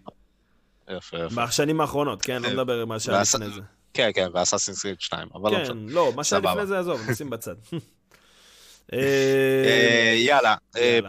יפה, 0.90 1.18
יפה. 1.18 1.46
בשנים 1.48 1.82
האחרונות, 1.82 2.22
כן? 2.22 2.42
לא 2.42 2.48
אה, 2.48 2.54
מדבר 2.54 2.74
על 2.74 2.86
מה 2.86 3.00
שהיה 3.00 3.22
לפני 3.22 3.50
זה. 3.50 3.62
כן, 3.94 4.10
כן, 4.14 4.28
ואסאסינס 4.34 4.82
קריד 4.82 5.02
2, 5.02 5.28
אבל 5.34 5.52
לא 5.52 5.56
כן, 5.56 5.62
משנה. 5.64 5.76
לא, 5.88 6.12
מה 6.16 6.24
שהיה. 6.24 6.42
לפני 6.42 6.66
זה 6.66 6.80
עזוב, 6.80 7.10
נשים 7.10 7.30
בצד. 7.30 7.56
אה, 8.94 9.00
אה, 9.00 10.14
יאללה. 10.16 10.56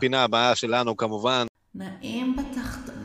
פינה 0.00 0.25
הבאה 0.25 0.54
שלנו 0.54 0.97
כמובן. 0.97 1.47
נעים 1.75 2.37
בתחתונים. 2.37 3.01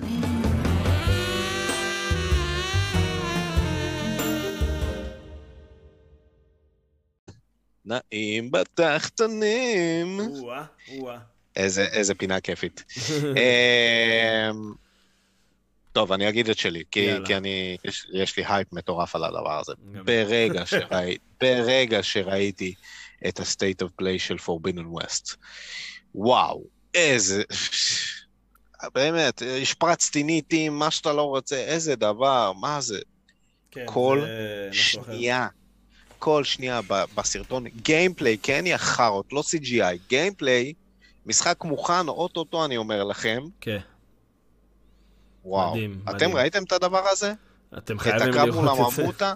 נעים 7.87 8.51
בתחתונים. 8.51 10.19
או-אה, 10.19 10.65
או-אה. 10.97 11.17
איזה, 11.55 11.83
איזה 11.83 12.15
פינה 12.15 12.39
כיפית. 12.39 12.83
אמ, 13.37 14.73
טוב, 15.93 16.11
אני 16.11 16.29
אגיד 16.29 16.49
את 16.49 16.57
שלי, 16.57 16.83
כי, 16.91 16.99
יאללה. 16.99 17.25
כי 17.25 17.35
אני, 17.35 17.77
יש, 17.85 18.07
יש 18.13 18.37
לי 18.37 18.43
הייפ 18.47 18.73
מטורף 18.73 19.15
על 19.15 19.23
הדבר 19.23 19.59
הזה. 19.59 19.73
ברגע, 20.05 20.65
שראי, 20.71 21.17
ברגע 21.41 22.03
שראיתי 22.03 22.73
את 23.27 23.39
ה-state 23.39 23.85
of 23.85 24.01
play 24.01 24.19
של 24.19 24.35
Forbidden 24.35 25.01
West, 25.01 25.35
וואו, 26.15 26.63
איזה... 26.93 27.43
באמת, 28.93 29.41
השפרצתי 29.61 30.23
ניטים, 30.23 30.79
מה 30.79 30.91
שאתה 30.91 31.13
לא 31.13 31.21
רוצה, 31.21 31.55
איזה 31.55 31.95
דבר, 31.95 32.53
מה 32.53 32.81
זה? 32.81 32.99
כן, 33.71 33.85
כל 33.85 34.21
זה 34.23 34.99
אחר. 35.01 35.11
כל 36.19 36.43
שנייה 36.43 36.79
בסרטון, 37.15 37.63
gameplay, 37.67 38.37
כן 38.43 38.63
יא 38.65 38.77
חארות, 38.77 39.33
לא 39.33 39.43
CGI, 39.55 39.97
gameplay, 40.09 40.73
משחק 41.25 41.63
מוכן, 41.63 42.07
אוטוטו 42.07 42.65
אני 42.65 42.77
אומר 42.77 43.03
לכם, 43.03 43.43
כן, 43.61 43.77
וואו. 45.45 45.71
מדהים, 45.71 45.99
אתם 46.05 46.15
מדהים. 46.15 46.35
ראיתם 46.35 46.63
את 46.63 46.71
הדבר 46.71 47.03
הזה? 47.11 47.33
אתם 47.77 47.95
את 47.95 48.01
חייבים 48.01 48.29
הקרב 48.29 48.55
מול 48.55 48.65
לראות 48.65 48.89
את 48.91 48.95
זה. 48.95 49.01
הממוטה? 49.01 49.33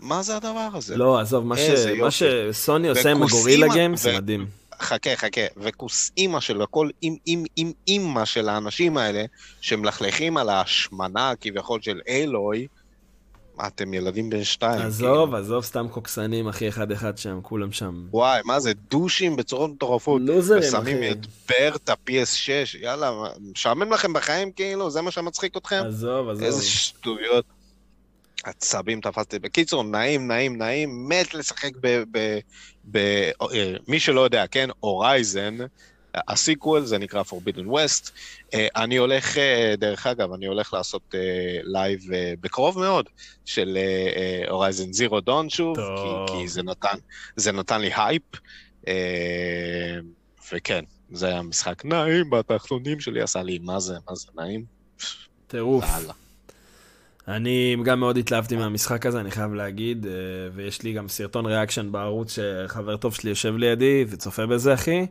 מה 0.00 0.22
זה 0.22 0.36
הדבר 0.36 0.68
הזה? 0.74 0.96
לא, 0.96 1.20
עזוב, 1.20 1.46
מה 1.46 1.56
ש- 1.56 1.86
מה. 2.00 2.10
שסוני 2.10 2.88
עושה 2.88 3.10
עם 3.10 3.22
הגורילה 3.22 3.66
גיימס 3.72 4.02
זה 4.02 4.16
מדהים. 4.16 4.46
חכה, 4.80 5.16
חכה, 5.16 5.40
וכוס 5.56 6.10
אימא 6.16 6.40
של 6.40 6.62
הכל, 6.62 6.88
עם 7.00 7.16
עם 7.26 7.44
עם 7.56 7.72
אימא 7.88 8.24
של 8.24 8.48
האנשים 8.48 8.96
האלה, 8.96 9.24
שמלכלכים 9.60 10.36
על 10.36 10.48
ההשמנה 10.48 11.32
כביכול 11.40 11.82
של 11.82 12.00
אלוהי, 12.08 12.66
מה, 13.56 13.66
אתם 13.66 13.94
ילדים 13.94 14.30
בן 14.30 14.44
שתיים. 14.44 14.80
עזוב, 14.80 15.24
כאילו. 15.24 15.36
עזוב 15.36 15.64
סתם 15.64 15.88
קוקסנים, 15.88 16.48
אחי, 16.48 16.68
אחד-אחד 16.68 17.18
שם, 17.18 17.38
כולם 17.42 17.72
שם. 17.72 18.06
וואי, 18.10 18.40
מה 18.44 18.60
זה, 18.60 18.72
דושים 18.90 19.36
בצורות 19.36 19.70
מטורפות. 19.70 20.22
לוזרים, 20.24 20.62
ושמים 20.62 20.96
אחי. 20.96 21.10
את 21.10 21.26
ברט 21.48 21.88
ה-PS6, 21.88 22.78
יאללה, 22.80 23.12
משעמם 23.52 23.92
לכם 23.92 24.12
בחיים 24.12 24.52
כאילו? 24.52 24.90
זה 24.90 25.02
מה 25.02 25.10
שמצחיק 25.10 25.56
אתכם? 25.56 25.82
עזוב, 25.86 26.28
עזוב. 26.28 26.42
איזה 26.42 26.64
שטויות. 26.64 27.44
עצבים 28.44 29.00
תפסתי. 29.00 29.38
בקיצור, 29.38 29.84
נעים, 29.84 30.28
נעים, 30.28 30.58
נעים, 30.58 31.08
מת 31.08 31.34
לשחק 31.34 31.70
ב... 31.80 32.02
ב, 32.10 32.38
ב 32.90 32.96
אה, 33.52 33.74
מי 33.88 34.00
שלא 34.00 34.20
יודע, 34.20 34.46
כן, 34.46 34.68
Horizon, 34.80 35.56
ה 36.28 36.35
sequel, 36.35 36.84
זה 36.84 36.98
נקרא 36.98 37.22
Forbidden 37.22 37.68
West. 37.68 38.10
אה, 38.54 38.66
אני 38.76 38.96
הולך, 38.96 39.38
אה, 39.38 39.74
דרך 39.78 40.06
אגב, 40.06 40.32
אני 40.32 40.46
הולך 40.46 40.74
לעשות 40.74 41.14
live 41.62 42.00
בקרוב 42.40 42.78
מאוד 42.78 43.08
של 43.44 43.78
Horizon 44.48 44.92
Zero 44.92 45.20
Dawn 45.20 45.50
שוב. 45.50 45.76
כי, 45.76 46.32
כי 46.32 46.48
זה 46.48 46.62
נתן, 46.62 46.96
זה 47.36 47.52
נתן 47.52 47.80
לי 47.80 47.90
הייפ. 47.96 48.22
אה, 48.88 49.98
וכן, 50.52 50.84
זה 51.10 51.26
היה 51.26 51.42
משחק 51.42 51.84
נעים 51.84 52.30
בתחתונים 52.30 53.00
שלי, 53.00 53.22
עשה 53.22 53.42
לי 53.42 53.58
מה 53.58 53.80
זה, 53.80 53.94
מה 54.08 54.14
זה 54.14 54.28
נעים. 54.36 54.64
טירוף. 55.46 55.84
אני 57.28 57.76
גם 57.84 58.00
מאוד 58.00 58.16
התלהבתי 58.16 58.56
מהמשחק 58.56 59.06
הזה, 59.06 59.20
אני 59.20 59.30
חייב 59.30 59.54
להגיד, 59.54 60.06
אה, 60.06 60.12
ויש 60.54 60.82
לי 60.82 60.92
גם 60.92 61.08
סרטון 61.08 61.46
reaction 61.46 61.92
בערוץ 61.92 62.38
שחבר 62.38 62.96
טוב 62.96 63.14
שלי 63.14 63.30
יושב 63.30 63.56
לידי 63.56 64.04
וצופה 64.08 64.46
בזה, 64.46 64.74
אחי, 64.74 65.06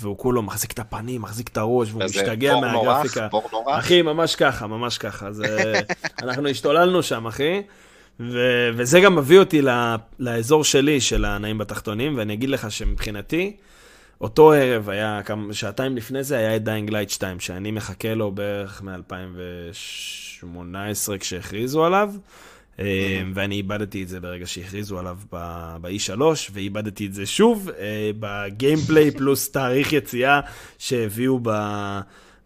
והוא 0.00 0.18
כולו 0.18 0.42
מחזיק 0.42 0.72
את 0.72 0.78
הפנים, 0.78 1.22
מחזיק 1.22 1.48
את 1.48 1.56
הראש, 1.56 1.88
והוא 1.92 2.04
משתגע 2.04 2.56
מהגרפיקה. 2.56 3.24
רך, 3.24 3.30
פורנו 3.30 3.66
רך. 3.66 3.78
אחי, 3.78 4.02
ממש 4.02 4.36
ככה, 4.36 4.66
ממש 4.66 4.98
ככה. 4.98 5.26
אז 5.26 5.42
אה, 5.42 5.80
אנחנו 6.22 6.48
השתוללנו 6.48 7.02
שם, 7.02 7.26
אחי. 7.26 7.62
ו- 8.20 8.68
וזה 8.76 9.00
גם 9.00 9.16
מביא 9.16 9.38
אותי 9.38 9.62
ל- 9.62 9.94
לאזור 10.18 10.64
שלי, 10.64 11.00
של 11.00 11.24
הנעים 11.24 11.58
בתחתונים, 11.58 12.18
ואני 12.18 12.34
אגיד 12.34 12.50
לך 12.50 12.70
שמבחינתי, 12.70 13.56
אותו 14.20 14.52
ערב 14.52 14.88
היה, 14.88 15.20
כמה, 15.24 15.54
שעתיים 15.54 15.96
לפני 15.96 16.24
זה, 16.24 16.36
היה 16.38 16.56
את 16.56 16.64
Dying 16.64 16.90
Light 16.90 17.10
2, 17.10 17.40
שאני 17.40 17.70
מחכה 17.70 18.14
לו 18.14 18.32
בערך 18.32 18.82
מ-2018 18.82 20.46
כשהכריזו 21.20 21.84
עליו. 21.84 22.12
אה, 22.80 23.22
ואני 23.34 23.54
איבדתי 23.54 24.02
את 24.02 24.08
זה 24.08 24.20
ברגע 24.20 24.46
שהכריזו 24.46 24.98
עליו 24.98 25.18
ב- 25.32 25.76
ב-E3, 25.80 26.20
ואיבדתי 26.52 27.06
את 27.06 27.14
זה 27.14 27.26
שוב 27.26 27.68
אה, 27.78 28.10
ב 28.20 28.30
gameplay 28.30 29.10
פלוס 29.10 29.50
תאריך 29.50 29.92
יציאה 29.92 30.40
שהביאו 30.78 31.38
ב... 31.42 31.50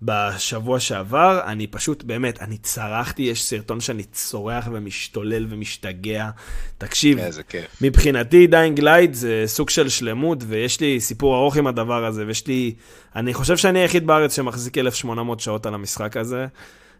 בשבוע 0.04 0.80
שעבר, 0.80 1.40
אני 1.46 1.66
פשוט, 1.66 2.02
באמת, 2.02 2.42
אני 2.42 2.58
צרחתי, 2.58 3.22
יש 3.22 3.44
סרטון 3.44 3.80
שאני 3.80 4.02
צורח 4.02 4.68
ומשתולל 4.72 5.46
ומשתגע. 5.50 6.30
תקשיב, 6.78 7.18
איזה 7.18 7.42
כיף. 7.42 7.64
מבחינתי 7.80 8.46
Dying 8.46 8.80
Light 8.80 9.14
זה 9.14 9.44
סוג 9.46 9.70
של 9.70 9.88
שלמות, 9.88 10.38
ויש 10.46 10.80
לי 10.80 11.00
סיפור 11.00 11.36
ארוך 11.36 11.56
עם 11.56 11.66
הדבר 11.66 12.04
הזה, 12.04 12.26
ויש 12.26 12.46
לי... 12.46 12.74
אני 13.16 13.34
חושב 13.34 13.56
שאני 13.56 13.78
היחיד 13.78 14.06
בארץ 14.06 14.36
שמחזיק 14.36 14.78
1,800 14.78 15.40
שעות 15.40 15.66
על 15.66 15.74
המשחק 15.74 16.16
הזה. 16.16 16.46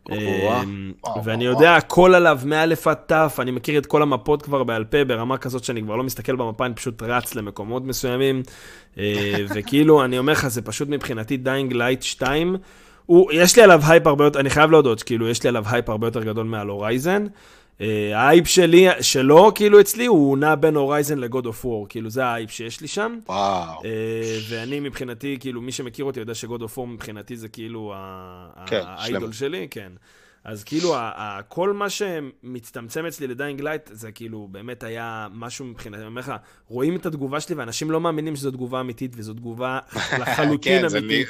וואו, 0.08 1.24
ואני. 1.24 1.44
יודע 1.44 1.76
הכל 1.76 2.14
עליו, 2.14 2.40
מא' 2.44 2.62
עד 2.62 2.94
ת', 2.94 3.12
אני 3.38 3.50
מכיר 3.50 3.78
את 3.78 3.86
כל 3.86 4.02
המפות 4.02 4.42
כבר 4.42 4.64
בעל 4.64 4.84
פה, 4.84 5.04
ברמה 5.04 5.38
כזאת 5.38 5.64
שאני 5.64 5.82
כבר 5.82 5.96
לא 5.96 6.02
מסתכל 6.02 6.36
במפה, 6.36 6.66
אני 6.66 6.74
פשוט 6.74 7.02
רץ 7.02 7.34
למקומות 7.34 7.84
מסוימים. 7.84 8.42
אה, 8.98 9.34
וכאילו, 9.54 10.04
אני 10.04 10.18
אומר 10.18 10.32
לך, 10.32 10.48
זה 10.48 10.62
פשוט 10.62 10.88
מבחינתי 10.88 11.36
Dying 11.36 11.72
Light 11.72 12.02
2. 12.02 12.56
הוא, 13.06 13.32
יש 13.32 13.56
לי 13.56 13.62
עליו 13.62 13.80
הייפ 13.86 14.06
הרבה 14.06 14.24
יותר, 14.24 14.40
אני 14.40 14.50
חייב 14.50 14.70
להודות, 14.70 15.02
כאילו, 15.02 15.28
יש 15.28 15.42
לי 15.42 15.48
עליו 15.48 15.64
הייפ 15.66 15.88
הרבה 15.88 16.06
יותר 16.06 16.24
גדול 16.24 16.46
מעל 16.46 16.68
Horizon. 16.68 17.26
אה, 17.82 18.18
ההייפ 18.18 18.46
שלי, 18.46 18.86
שלו, 19.00 19.52
כאילו, 19.54 19.80
אצלי, 19.80 20.06
הוא 20.06 20.38
נע 20.38 20.54
בין 20.54 20.76
Horizon 20.76 21.18
ל 21.18 21.25
God 21.25 21.46
of 21.46 21.64
War, 21.64 21.86
כאילו, 21.88 22.10
זה 22.10 22.24
ההייפ 22.24 22.50
שיש 22.50 22.80
לי 22.80 22.88
שם. 22.88 23.18
וואו. 23.28 23.84
אה, 23.84 24.38
ואני 24.48 24.80
מבחינתי, 24.80 25.36
כאילו, 25.40 25.60
מי 25.60 25.72
שמכיר 25.72 26.04
אותי 26.04 26.20
יודע 26.20 26.34
ש 26.34 26.45
God 26.45 26.62
of 26.62 26.78
War 26.78 26.86
מבחינתי 26.86 27.36
זה 27.36 27.48
כאילו 27.48 27.94
כן, 28.66 28.82
ה 28.86 28.94
idol. 28.94 29.32
שלי, 29.32 29.68
כן. 29.70 29.92
אז 30.44 30.64
כאילו, 30.64 30.94
כל 31.48 31.72
מה 31.72 31.90
שמצטמצם 31.90 33.06
אצלי 33.06 33.26
ל 33.26 33.32
Dying 33.32 33.60
Light, 33.60 33.90
זה 33.92 34.12
כאילו, 34.12 34.48
באמת 34.50 34.82
היה 34.82 35.28
משהו 35.32 35.64
מבחינתי, 35.64 35.98
אני 35.98 36.06
אומר 36.06 36.20
לך, 36.20 36.32
רואים 36.68 36.96
את 36.96 37.06
התגובה 37.06 37.40
שלי, 37.40 37.54
ואנשים 37.54 37.90
לא 37.90 38.00
מאמינים 38.00 38.36
שזו 38.36 38.50
תגובה 38.50 38.80
אמיתית, 38.80 39.12
וזו 39.16 39.34
תגובה 39.34 39.78
לחלוטין 40.20 40.88
כן, 40.88 40.96
אמיתית. 40.96 41.28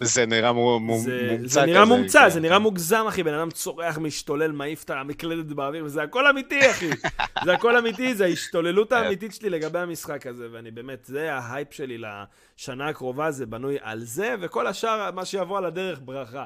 זה 0.00 0.26
נראה 0.26 0.52
מו- 0.52 0.80
מו- 0.80 0.98
זה, 0.98 1.28
מומצא 1.38 1.64
נראה 1.66 1.82
כזה, 1.84 1.94
מומצא, 1.94 2.20
כן. 2.20 2.28
זה 2.30 2.40
נראה 2.40 2.58
מוגזם, 2.58 3.04
אחי. 3.08 3.22
בן 3.22 3.34
אדם 3.34 3.50
צורח, 3.50 3.98
משתולל, 3.98 4.52
מעיף 4.52 4.84
את 4.84 4.90
המקלדת 4.90 5.46
באוויר, 5.46 5.84
וזה 5.84 6.02
הכל 6.02 6.26
אמיתי, 6.26 6.70
אחי. 6.70 6.90
זה 7.44 7.52
הכל 7.52 7.76
אמיתי, 7.76 8.14
זה 8.14 8.24
ההשתוללות 8.24 8.92
האמיתית 8.92 9.34
שלי 9.34 9.50
לגבי 9.50 9.78
המשחק 9.78 10.26
הזה, 10.26 10.48
ואני 10.52 10.70
באמת, 10.70 11.04
זה 11.04 11.34
ההייפ 11.34 11.72
שלי 11.72 11.98
לשנה 11.98 12.88
הקרובה, 12.88 13.30
זה 13.30 13.46
בנוי 13.46 13.76
על 13.80 14.00
זה, 14.04 14.34
וכל 14.40 14.66
השאר, 14.66 15.10
מה 15.14 15.24
שיבוא 15.24 15.58
על 15.58 15.64
הדרך, 15.64 16.00
ברכה. 16.04 16.44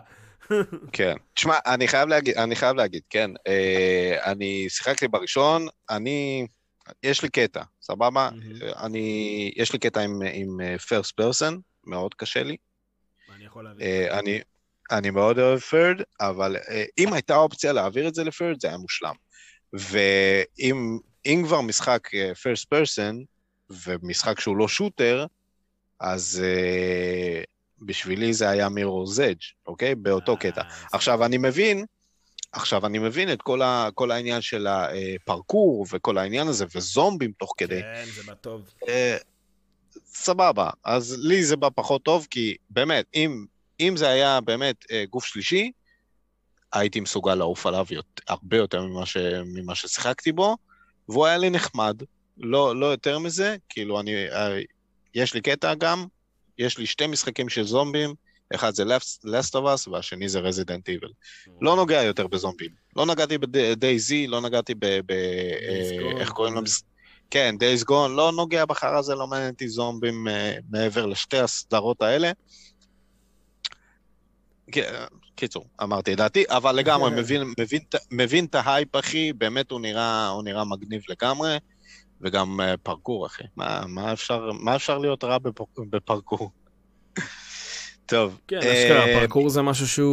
כן. 0.93 1.15
תשמע, 1.35 1.59
אני 1.67 1.89
חייב 1.89 2.09
להגיד, 2.09 2.37
אני 2.37 2.57
חייב 2.57 2.77
להגיד, 2.77 3.03
כן. 3.11 3.31
אה, 3.47 4.31
אני 4.31 4.67
שיחקתי 4.69 5.09
בראשון, 5.09 5.67
אני... 5.91 6.47
יש 7.03 7.23
לי 7.23 7.29
קטע, 7.29 7.63
סבבה? 7.83 8.11
מהמם. 8.11 8.41
אני... 8.83 9.53
יש 9.57 9.73
לי 9.73 9.79
קטע 9.79 10.01
עם, 10.01 10.23
עם 10.33 10.61
אה, 10.61 10.77
first 10.77 11.13
person, 11.21 11.55
מאוד 11.87 12.15
קשה 12.15 12.43
לי. 12.43 12.57
אני 13.37 13.45
יכול 13.45 13.65
להבין. 13.65 13.87
אה, 13.87 14.19
אני, 14.19 14.41
אני 14.91 15.11
מאוד 15.11 15.39
אוהב 15.39 15.59
third, 15.59 16.03
אבל 16.21 16.57
אה, 16.57 16.85
אם 16.99 17.13
הייתה 17.13 17.37
אופציה 17.37 17.73
להעביר 17.73 18.09
את 18.09 18.15
זה 18.15 18.25
ל-third, 18.25 18.57
זה 18.61 18.69
היה 18.69 18.77
מושלם. 18.77 19.15
ואם 19.73 20.99
אם 21.27 21.43
כבר 21.47 21.61
משחק 21.61 22.09
אה, 22.15 22.33
first 22.33 22.67
person, 22.75 23.15
ומשחק 23.87 24.41
שהוא 24.41 24.57
לא 24.57 24.69
שוטר, 24.69 25.27
אז 26.01 26.43
אה, 26.45 27.43
בשבילי 27.83 28.33
זה 28.33 28.49
היה 28.49 28.69
מירור's 28.69 29.19
edge, 29.19 29.53
אוקיי? 29.67 29.95
באותו 29.95 30.33
אה, 30.33 30.37
קטע. 30.37 30.63
עכשיו, 30.93 31.25
אני 31.25 31.39
מבין, 31.39 31.85
עכשיו, 32.53 32.87
אני 32.87 32.99
מבין 32.99 33.33
את 33.33 33.43
כל, 33.43 33.63
ה, 33.63 33.89
כל 33.95 34.11
העניין 34.11 34.41
של 34.41 34.67
הפרקור 34.67 35.87
וכל 35.91 36.19
העניין 36.19 36.49
הזה, 36.49 36.65
וזומבים 36.75 37.33
תוך 37.39 37.55
כדי. 37.57 37.81
כן, 37.81 38.05
זה 38.15 38.23
בטוב. 38.33 38.71
אה, 38.89 39.17
סבבה, 40.07 40.71
אז 40.85 41.17
לי 41.19 41.45
זה 41.45 41.57
בא 41.57 41.69
פחות 41.75 42.03
טוב, 42.03 42.27
כי 42.31 42.57
באמת, 42.71 43.07
אם, 43.15 43.45
אם 43.81 43.95
זה 43.97 44.09
היה 44.09 44.41
באמת 44.41 44.85
אה, 44.91 45.05
גוף 45.11 45.25
שלישי, 45.25 45.73
הייתי 46.73 47.01
מסוגל 47.01 47.35
לעוף 47.35 47.67
עליו 47.67 47.87
יות, 47.91 48.21
הרבה 48.29 48.57
יותר 48.57 48.83
ממה, 48.83 49.07
ש, 49.07 49.17
ממה 49.45 49.75
ששיחקתי 49.75 50.33
בו, 50.33 50.57
והוא 51.09 51.27
היה 51.27 51.39
לי 51.39 51.51
נחמד, 51.51 52.03
לא, 52.39 52.77
לא 52.81 52.87
יותר 52.87 53.19
מזה, 53.19 53.57
כאילו 53.69 54.01
אני, 54.01 54.29
אה, 54.29 54.59
יש 55.15 55.35
לי 55.35 55.41
קטע 55.41 55.75
גם, 55.75 56.07
יש 56.59 56.79
לי 56.79 56.87
שתי 56.87 57.07
משחקים 57.07 57.49
של 57.49 57.63
זומבים, 57.63 58.15
אחד 58.55 58.75
זה 58.75 58.85
Last 59.25 59.51
of 59.53 59.63
Us 59.63 59.91
והשני 59.91 60.29
זה 60.29 60.41
Resident 60.41 60.91
Evil. 60.91 61.13
לא 61.61 61.77
נוגע 61.77 62.03
יותר 62.03 62.27
בזומבים. 62.27 62.71
לא 62.97 63.07
נגעתי 63.07 63.39
ב-DayZ, 63.39 64.29
לא 64.29 64.41
נגעתי 64.41 64.75
ב... 64.75 64.79
ב- 64.85 65.11
אה, 65.13 66.21
איך 66.21 66.31
קוראים. 66.31 66.55
להם? 66.55 66.65
כן, 67.31 67.55
Days 67.61 67.85
Gone, 67.85 68.09
לא 68.09 68.33
נוגע 68.37 68.65
בחר 68.65 68.95
הזה, 68.95 69.15
לא 69.15 69.27
מעניין 69.27 69.51
אותי 69.51 69.69
זומבים 69.69 70.29
אה, 70.29 70.57
מעבר 70.71 71.07
לשתי 71.07 71.39
הסדרות 71.39 72.03
האלה. 72.03 72.33
כן, 74.73 74.93
קיצור, 75.37 75.67
אמרתי 75.83 76.13
את 76.13 76.19
דעתי, 76.19 76.45
אבל 76.49 76.73
לגמרי 76.73 77.11
מבין, 77.21 77.55
מבין 78.11 78.45
את 78.45 78.55
ההייפ, 78.55 78.97
אחי, 78.97 79.33
באמת 79.33 79.71
הוא 79.71 79.81
נראה, 79.81 80.29
הוא 80.29 80.43
נראה 80.43 80.65
מגניב 80.65 81.03
לגמרי, 81.09 81.57
וגם 82.21 82.61
אה, 82.61 82.75
פרקור, 82.83 83.27
אחי. 83.27 83.45
מה, 83.57 83.81
מה, 83.89 84.13
אפשר, 84.13 84.51
מה 84.61 84.77
אפשר 84.77 84.99
להיות 84.99 85.25
רע 85.25 85.37
בפ- 85.37 85.81
בפרקור? 85.91 86.51
טוב. 88.07 88.39
כן, 88.49 88.59
אה, 88.63 88.73
אשכרה, 88.73 89.21
פרקור 89.21 89.49
זה 89.49 89.63
משהו 89.63 89.89
שהוא, 89.89 90.09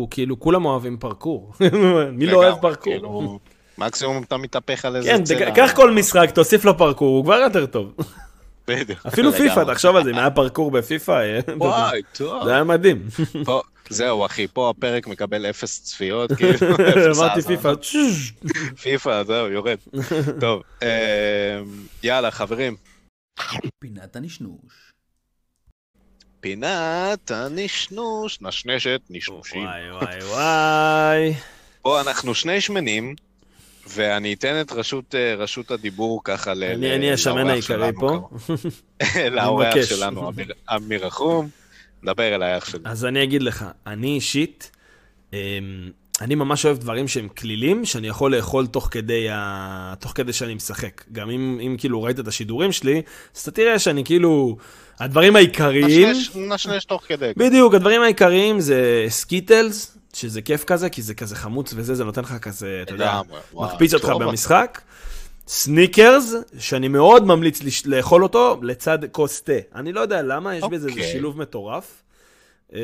הוא, 0.00 0.08
כאילו, 0.10 0.40
כולם 0.40 0.64
אוהבים 0.64 0.96
פרקור. 0.98 1.52
מי 2.12 2.26
לא 2.26 2.36
אוהב 2.36 2.54
פרקור? 2.60 2.92
כאילו, 2.92 3.38
מקסימום 3.78 4.22
אתה 4.22 4.36
מתהפך 4.36 4.84
על 4.84 4.96
איזה 4.96 5.08
כן, 5.08 5.24
צלע. 5.24 5.38
תק- 5.50 5.54
קח 5.56 5.72
כל 5.76 5.90
משחק, 5.90 6.30
תוסיף 6.34 6.64
לו 6.64 6.78
פרקור, 6.78 7.16
הוא 7.16 7.24
כבר 7.24 7.34
יותר 7.34 7.66
טוב. 7.66 7.92
בדיוק. 8.68 9.06
אפילו 9.06 9.32
פיפא. 9.32 9.64
תחשוב 9.72 9.96
על 9.96 10.04
זה, 10.04 10.10
אם 10.10 10.18
היה 10.18 10.30
פרקור 10.30 10.70
בפיפא, 10.70 11.12
אה, 11.12 11.40
וואי, 11.56 12.02
טוב. 12.12 12.44
זה 12.44 12.54
היה 12.54 12.64
מדהים. 12.64 13.02
זהו, 13.90 14.26
אחי, 14.26 14.46
פה 14.52 14.70
הפרק 14.70 15.06
מקבל 15.06 15.46
אפס 15.46 15.82
צפיות, 15.82 16.32
כאילו, 16.36 16.52
אפס 16.54 17.18
אמרתי. 17.18 17.42
פיפא. 17.42 17.72
פיפא, 18.82 19.22
זהו, 19.24 19.46
יורד. 19.48 19.78
טוב, 20.40 20.62
אה, 20.82 21.60
יאללה, 22.02 22.30
חברים. 22.30 22.76
פינת 23.78 24.16
הנשנוש. 24.16 24.92
פינת 26.40 27.30
הנשנוש, 27.30 28.38
נשנשת, 28.42 29.00
נשנושים. 29.10 29.64
וואי 29.64 29.90
וואי 29.92 30.18
וואי. 30.24 31.34
פה 31.82 32.00
אנחנו 32.00 32.34
שני 32.34 32.60
שמנים, 32.60 33.14
ואני 33.88 34.34
אתן 34.34 34.60
את 34.60 34.72
רשות, 34.72 35.14
אה, 35.14 35.34
רשות 35.34 35.70
הדיבור 35.70 36.20
ככה 36.24 36.54
ל... 36.54 36.64
אני 36.64 37.12
השמן 37.12 37.50
העיקרי 37.50 37.90
פה. 38.00 38.28
לאורח. 39.30 39.74
שלנו, 39.84 40.28
אמיר- 40.28 40.52
אמיר 40.76 41.06
רחום. 41.06 41.48
דבר 42.04 42.34
אליי, 42.34 42.58
אח 42.58 42.64
שלי. 42.64 42.80
אז 42.84 43.04
אני 43.04 43.22
אגיד 43.22 43.42
לך, 43.42 43.64
אני 43.86 44.06
אישית, 44.14 44.70
אמ, 45.32 45.38
אני 46.20 46.34
ממש 46.34 46.66
אוהב 46.66 46.78
דברים 46.78 47.08
שהם 47.08 47.28
כלילים, 47.28 47.84
שאני 47.84 48.08
יכול 48.08 48.36
לאכול 48.36 48.66
תוך 48.66 48.88
כדי, 48.90 49.28
ה... 49.30 49.94
תוך 50.00 50.12
כדי 50.14 50.32
שאני 50.32 50.54
משחק. 50.54 51.04
גם 51.12 51.30
אם, 51.30 51.60
אם 51.66 51.76
כאילו 51.78 52.02
ראית 52.02 52.20
את 52.20 52.28
השידורים 52.28 52.72
שלי, 52.72 53.02
אז 53.36 53.40
אתה 53.40 53.50
תראה 53.50 53.78
שאני 53.78 54.04
כאילו, 54.04 54.56
הדברים 55.00 55.36
העיקריים, 55.36 56.10
נשנש- 56.12 56.36
נשנש 56.38 56.84
תוך 56.84 57.02
כדי. 57.08 57.32
בדיוק, 57.36 57.74
הדברים 57.74 58.02
העיקריים 58.02 58.60
זה 58.60 59.06
Skittles, 59.08 59.98
שזה 60.14 60.42
כיף 60.42 60.64
כזה, 60.64 60.88
כי 60.90 61.02
זה 61.02 61.14
כזה 61.14 61.36
חמוץ 61.36 61.72
וזה, 61.76 61.94
זה 61.94 62.04
נותן 62.04 62.20
לך 62.22 62.32
כזה, 62.38 62.78
אתה 62.82 62.94
יודע, 62.94 63.20
מקפיץ 63.54 63.94
אותך 63.94 64.08
במשחק. 64.08 64.80
Snickers, 65.48 66.34
שאני 66.58 66.88
מאוד 66.88 67.24
ממליץ 67.24 67.60
לאכול 67.86 68.22
אותו 68.22 68.58
לצד 68.62 68.98
כוס 69.12 69.42
תה. 69.42 69.52
אני 69.74 69.92
לא 69.92 70.00
יודע 70.00 70.22
למה, 70.22 70.56
יש 70.56 70.64
בזה 70.64 70.74
איזה 70.74 70.88
אוקיי. 70.88 71.12
שילוב 71.12 71.38
מטורף. 71.38 72.02
אמ, 72.72 72.78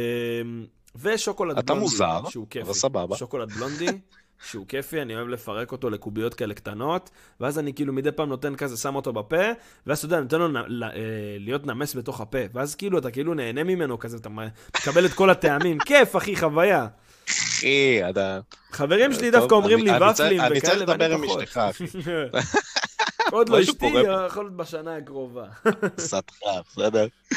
ושוקולד 1.02 1.58
אתה 1.58 1.62
בלונדי, 1.74 1.84
מוזר, 1.84 2.20
שהוא 2.28 2.46
כיפי. 2.50 2.64
אבל 2.64 2.72
סבבה. 2.74 3.16
שוקולד 3.16 3.52
בלונדי, 3.52 3.86
שהוא 4.50 4.66
כיפי, 4.66 5.02
אני 5.02 5.16
אוהב 5.16 5.28
לפרק 5.28 5.72
אותו 5.72 5.90
לקוביות 5.90 6.34
כאלה 6.34 6.54
קטנות, 6.54 7.10
ואז 7.40 7.58
אני 7.58 7.74
כאילו 7.74 7.92
מדי 7.92 8.12
פעם 8.12 8.28
נותן 8.28 8.54
כזה, 8.54 8.76
שם 8.76 8.94
אותו 8.94 9.12
בפה, 9.12 9.42
ואז 9.86 9.98
אתה 9.98 10.06
יודע, 10.06 10.20
נותן 10.20 10.38
לו 10.38 10.48
נ- 10.48 10.82
אה, 10.82 10.90
להיות 11.38 11.66
נמס 11.66 11.94
בתוך 11.96 12.20
הפה, 12.20 12.38
ואז 12.54 12.74
כאילו 12.74 12.98
אתה 12.98 13.10
כאילו 13.10 13.34
נהנה 13.34 13.64
ממנו 13.64 13.98
כזה, 13.98 14.16
אתה 14.16 14.28
מקבל 14.76 15.06
את 15.06 15.12
כל 15.12 15.30
הטעמים, 15.30 15.78
כיף, 15.86 16.16
אחי, 16.16 16.36
חוויה. 16.36 16.86
אחי, 17.28 18.00
אתה... 18.10 18.40
חברים 18.72 19.12
שלי 19.12 19.30
דווקא 19.30 19.54
אומרים 19.54 19.78
לי 19.78 19.90
ופלים 19.90 20.12
צריך- 20.12 20.42
אני 20.42 20.60
צריך 20.60 20.82
וכאלה, 20.82 20.92
לדבר 20.92 21.14
עם. 21.14 21.24
אשתך, 21.24 21.56
אחי. 21.70 21.84
עוד 23.32 23.48
לא 23.48 23.62
אשתי. 23.62 23.86
יכול 24.26 24.44
להיות 24.44 24.56
בשנה 24.56 24.96
הקרובה. 24.96 25.44
סתך, 25.98 26.34
בסדר? 26.70 27.06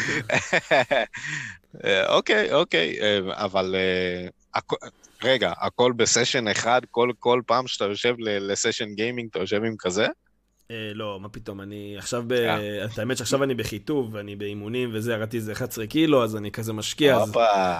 אה, 1.86 2.14
אוקיי, 2.16 2.54
אוקיי, 2.54 2.98
אה, 3.02 3.20
אבל... 3.46 3.76
אה, 3.76 4.60
רגע, 5.24 5.54
הכל 5.62 5.92
בסשן 5.92 6.48
אחד, 6.48 6.82
כל, 7.20 7.42
פעם 7.48 7.68
שאתה 7.68 7.86
יושב 7.86 8.16
לסשן 8.20 8.94
גיימינג, 8.94 9.30
אתה 9.32 9.40
יושב 9.40 9.64
עם 9.64 9.76
כזה? 9.80 10.08
אה, 10.72 10.92
לא, 10.96 11.20
מה 11.20 11.30
פתאום, 11.30 11.62
אני 11.62 11.96
עכשיו 11.98 12.24
ב... 12.28 12.32
אה. 12.32 12.86
את 12.86 13.00
האמת 13.00 13.18
שעכשיו 13.18 13.44
אני 13.44 13.56
בחיטוב, 13.56 14.10
ואני 14.14 14.36
באימונים 14.36 14.90
וזה, 14.94 15.14
ירדתי 15.14 15.38
איזה 15.38 15.52
11 15.52 15.88
קילו, 15.88 16.24
אז 16.24 16.36
אני 16.36 16.52
כזה 16.52 16.74
משקיע. 16.74 17.18
אז-. 17.18 17.34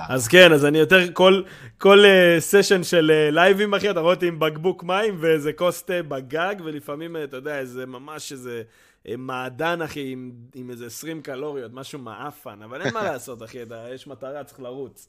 אז 0.10 0.28
כן, 0.28 0.54
אז 0.54 0.66
אני 0.66 0.78
יותר, 0.78 1.00
כל, 1.14 1.42
כל 1.78 2.04
uh, 2.06 2.40
סשן 2.40 2.84
של 2.84 3.12
uh, 3.12 3.34
לייבים, 3.34 3.74
אחי, 3.74 3.90
אתה 3.90 4.00
רואה 4.00 4.14
אותי 4.14 4.28
עם 4.28 4.40
בקבוק 4.40 4.84
מים 4.84 5.18
ואיזה 5.20 5.54
כוס 5.54 5.84
תה 5.84 6.04
בגג, 6.04 6.56
ולפעמים, 6.64 7.16
אה, 7.16 7.24
אתה 7.24 7.38
יודע, 7.38 7.60
איזה 7.60 7.86
ממש 7.86 8.32
איזה 8.32 8.64
אה, 9.08 9.16
מעדן, 9.18 9.82
אחי, 9.82 10.12
עם, 10.12 10.32
עם 10.56 10.70
איזה 10.70 10.86
20 10.86 11.22
קלוריות, 11.22 11.72
משהו 11.74 12.00
מעפן, 12.00 12.62
אבל 12.62 12.82
אין 12.82 12.94
מה 12.94 13.04
לעשות, 13.12 13.44
אחי, 13.44 13.64
אתה, 13.64 13.86
יש 13.94 14.08
מטרה, 14.08 14.44
צריך 14.44 14.60
לרוץ. 14.60 15.08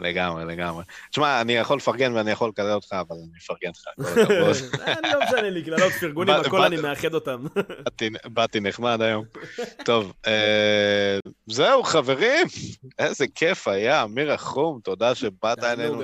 לגמרי, 0.00 0.44
לגמרי. 0.44 0.84
תשמע, 1.10 1.40
אני 1.40 1.52
יכול 1.52 1.76
לפרגן 1.76 2.12
ואני 2.12 2.30
יכול 2.30 2.48
לקלל 2.48 2.72
אותך, 2.72 2.92
אבל 2.92 3.16
אני 3.16 3.38
אפרגן 3.44 3.70
לך. 3.70 3.86
אני 4.98 5.12
לא 5.12 5.20
משנה 5.24 5.50
לי, 5.50 5.62
קללות, 5.64 5.92
פרגונים, 5.92 6.34
הכל 6.34 6.62
אני 6.62 6.76
מאחד 6.76 7.14
אותם. 7.14 7.44
באתי- 8.34 8.60
נחמד 8.60 9.02
היום. 9.02 9.24
טוב, 9.84 10.12
אה, 10.26 11.18
זהו, 11.46 11.82
חברים, 11.82 12.46
איזה 12.98 13.26
כיף 13.34 13.68
היה, 13.68 14.02
אמיר 14.02 14.32
רחום, 14.32 14.80
תודה 14.84 15.14
שבאת 15.14 15.64
אלינו. 15.64 16.02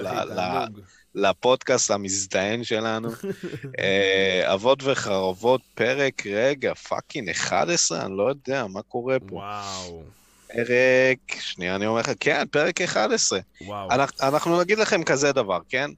לפודקאסט 1.14 1.90
המזדיין 1.90 2.64
שלנו. 2.64 3.09
אה, 3.81 4.55
אבות 4.55 4.79
וחרבות, 4.83 5.61
פרק, 5.74 6.26
רגע, 6.26 6.74
fucking 6.74 7.28
11, 7.29 8.05
אני 8.07 8.16
לא 8.16 8.29
יודע, 8.29 8.66
מה 8.66 8.83
קורה 8.83 9.16
פה? 9.29 9.35
וואו, 9.35 10.03
פרק, 10.52 11.40
שנייה, 11.40 11.74
אני 11.74 11.86
אומר 11.86 12.00
לך, 12.00 12.10
כן, 12.20 12.44
פרק 12.50 12.80
11. 12.80 13.38
וואו. 13.60 13.90
אנחנו, 13.90 14.28
אנחנו 14.28 14.60
נגיד 14.60 14.78
לכם 14.78 15.02
כזה 15.02 15.32
דבר, 15.32 15.58
כן? 15.68 15.90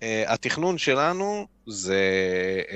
Uh, 0.00 0.02
התכנון 0.26 0.78
שלנו 0.78 1.46
זה 1.66 2.00
uh, 2.68 2.72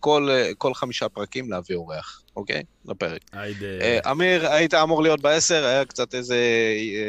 כל, 0.00 0.28
uh, 0.30 0.54
כל 0.54 0.74
חמישה 0.74 1.08
פרקים 1.08 1.50
להביא 1.50 1.76
אורח, 1.76 2.22
אוקיי? 2.36 2.62
לפרק. 2.84 3.20
היידה. 3.32 3.66
Uh, 3.66 4.10
אמיר, 4.10 4.48
היית 4.48 4.74
אמור 4.74 5.02
להיות 5.02 5.20
בעשר, 5.20 5.64
היה 5.64 5.84
קצת 5.84 6.14
איזה 6.14 6.36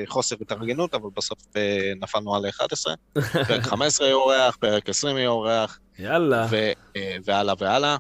חוסר 0.06 0.36
התארגנות, 0.42 0.94
אבל 0.94 1.10
בסוף 1.16 1.40
uh, 1.40 1.58
נפלנו 2.02 2.36
על 2.36 2.50
11. 2.50 2.94
פרק 3.48 3.64
15 3.64 4.08
יהיה 4.08 4.16
אורח, 4.16 4.56
פרק 4.56 4.90
20 4.90 5.18
יהיה 5.18 5.30
אורח, 5.30 5.80
יאללה. 6.00 6.48
ו, 6.50 6.72
uh, 6.72 6.98
והלאה 7.26 7.56
והלאה. 7.60 7.98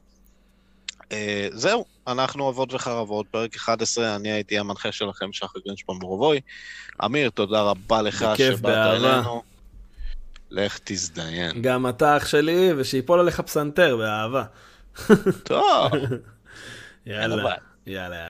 Uh, 1.09 1.13
זהו, 1.51 1.85
אנחנו 2.07 2.49
אבות 2.49 2.73
וחרבות, 2.73 3.27
פרק 3.31 3.55
11, 3.55 4.15
אני 4.15 4.31
הייתי 4.31 4.59
המנחה 4.59 4.91
שלכם, 4.91 5.33
שחר 5.33 5.59
גרינשפון 5.65 5.97
מורבוי. 6.01 6.41
אמיר, 7.05 7.29
תודה 7.29 7.61
רבה 7.61 8.01
לך 8.01 8.25
שבאת. 8.37 8.75
אלינו. 8.75 9.43
לך 10.51 10.79
תזדיין. 10.83 11.61
גם 11.61 11.89
אתה 11.89 12.17
אח 12.17 12.25
שלי, 12.25 12.69
ושיפול 12.77 13.19
עליך 13.19 13.39
פסנתר, 13.39 13.97
באהבה. 13.97 14.43
טוב, 15.43 15.91
יאללה. 17.05 17.55
יאללה. 17.87 18.17